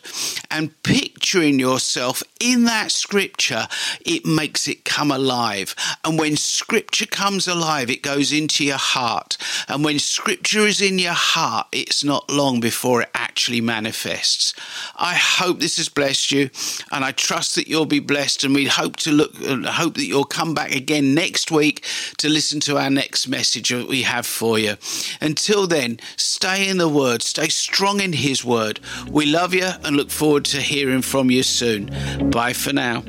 and 0.50 0.82
picturing 1.22 1.60
yourself 1.60 2.24
in 2.40 2.64
that 2.64 2.92
scripture. 2.92 3.68
It 4.04 4.26
makes 4.26 4.68
it 4.68 4.84
come 4.84 5.12
alive. 5.12 5.76
And 6.04 6.18
when 6.18 6.36
scripture 6.36 7.06
comes 7.06 7.48
alive, 7.48 7.92
it 7.92 8.02
goes 8.02 8.34
into 8.34 8.66
your 8.66 8.80
heart. 8.80 9.38
And 9.68 9.86
when 9.86 10.00
scripture 10.00 10.62
is 10.66 10.82
in 10.82 10.98
your 10.98 11.14
heart, 11.14 11.68
it's 11.72 12.04
not 12.04 12.32
long 12.32 12.60
before 12.60 13.04
it 13.04 13.10
actually 13.14 13.62
manifests. 13.62 14.56
I 14.96 15.14
hope 15.14 15.60
this 15.60 15.78
has 15.78 15.90
blessed 15.90 16.32
you, 16.32 16.50
and 16.92 17.06
I 17.06 17.12
trust 17.12 17.54
that 17.54 17.68
you'll 17.68 17.86
be 17.86 18.00
blessed. 18.00 18.44
And 18.44 18.56
we 18.56 18.66
hope 18.66 18.96
to 18.98 19.12
look, 19.12 19.40
and 19.42 19.64
hope 19.64 19.94
that 19.94 20.06
you'll 20.06 20.24
come 20.24 20.56
back 20.56 20.74
again 20.74 21.14
next 21.14 21.52
week 21.52 21.86
to 22.18 22.30
listen 22.30 22.60
to 22.62 22.78
our 22.80 22.90
next 22.90 23.28
message 23.28 23.70
that 23.70 23.88
we 23.88 24.02
have 24.02 24.26
for 24.26 24.58
you. 24.58 24.76
Until 25.22 25.68
then, 25.68 26.00
stay 26.18 26.68
in 26.68 26.80
the 26.80 26.90
Word, 26.90 27.22
stay 27.22 27.50
strong 27.50 28.02
in 28.02 28.14
His 28.14 28.44
Word. 28.44 28.80
We 29.08 29.28
love 29.28 29.54
you 29.54 29.70
and 29.84 29.96
look 29.96 30.10
forward 30.10 30.46
to 30.46 30.62
hearing 30.62 31.04
from 31.12 31.30
you 31.30 31.43
soon. 31.43 31.88
Bye 32.32 32.54
for 32.54 32.71
now. 32.71 33.02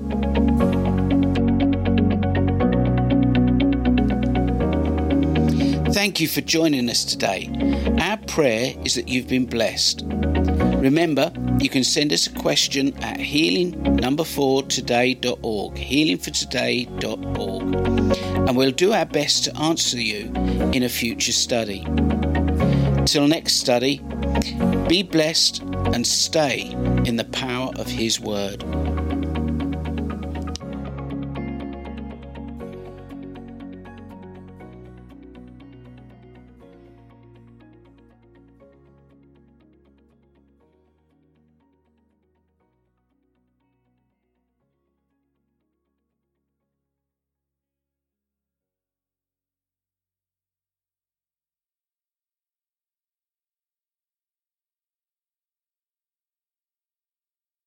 Thank 5.92 6.18
you 6.18 6.26
for 6.26 6.40
joining 6.40 6.90
us 6.90 7.04
today. 7.04 7.48
Our 8.00 8.16
prayer 8.16 8.74
is 8.84 8.96
that 8.96 9.08
you've 9.08 9.28
been 9.28 9.46
blessed. 9.46 10.02
Remember, 10.08 11.30
you 11.60 11.68
can 11.68 11.84
send 11.84 12.12
us 12.12 12.26
a 12.26 12.32
question 12.32 12.92
at 13.04 13.20
healing 13.20 13.80
number 13.94 14.24
four 14.24 14.64
today.org, 14.64 15.76
healingfortoday.org, 15.76 17.62
and 18.48 18.56
we'll 18.56 18.72
do 18.72 18.92
our 18.92 19.06
best 19.06 19.44
to 19.44 19.56
answer 19.58 20.00
you 20.00 20.24
in 20.72 20.82
a 20.82 20.88
future 20.88 21.30
study. 21.30 21.84
Till 23.06 23.28
next 23.28 23.60
study, 23.60 24.00
be 24.88 25.04
blessed 25.04 25.62
and 25.62 26.04
stay 26.04 26.74
in 27.04 27.16
the 27.16 27.24
power 27.24 27.70
of 27.76 27.86
His 27.86 28.20
Word. 28.20 28.62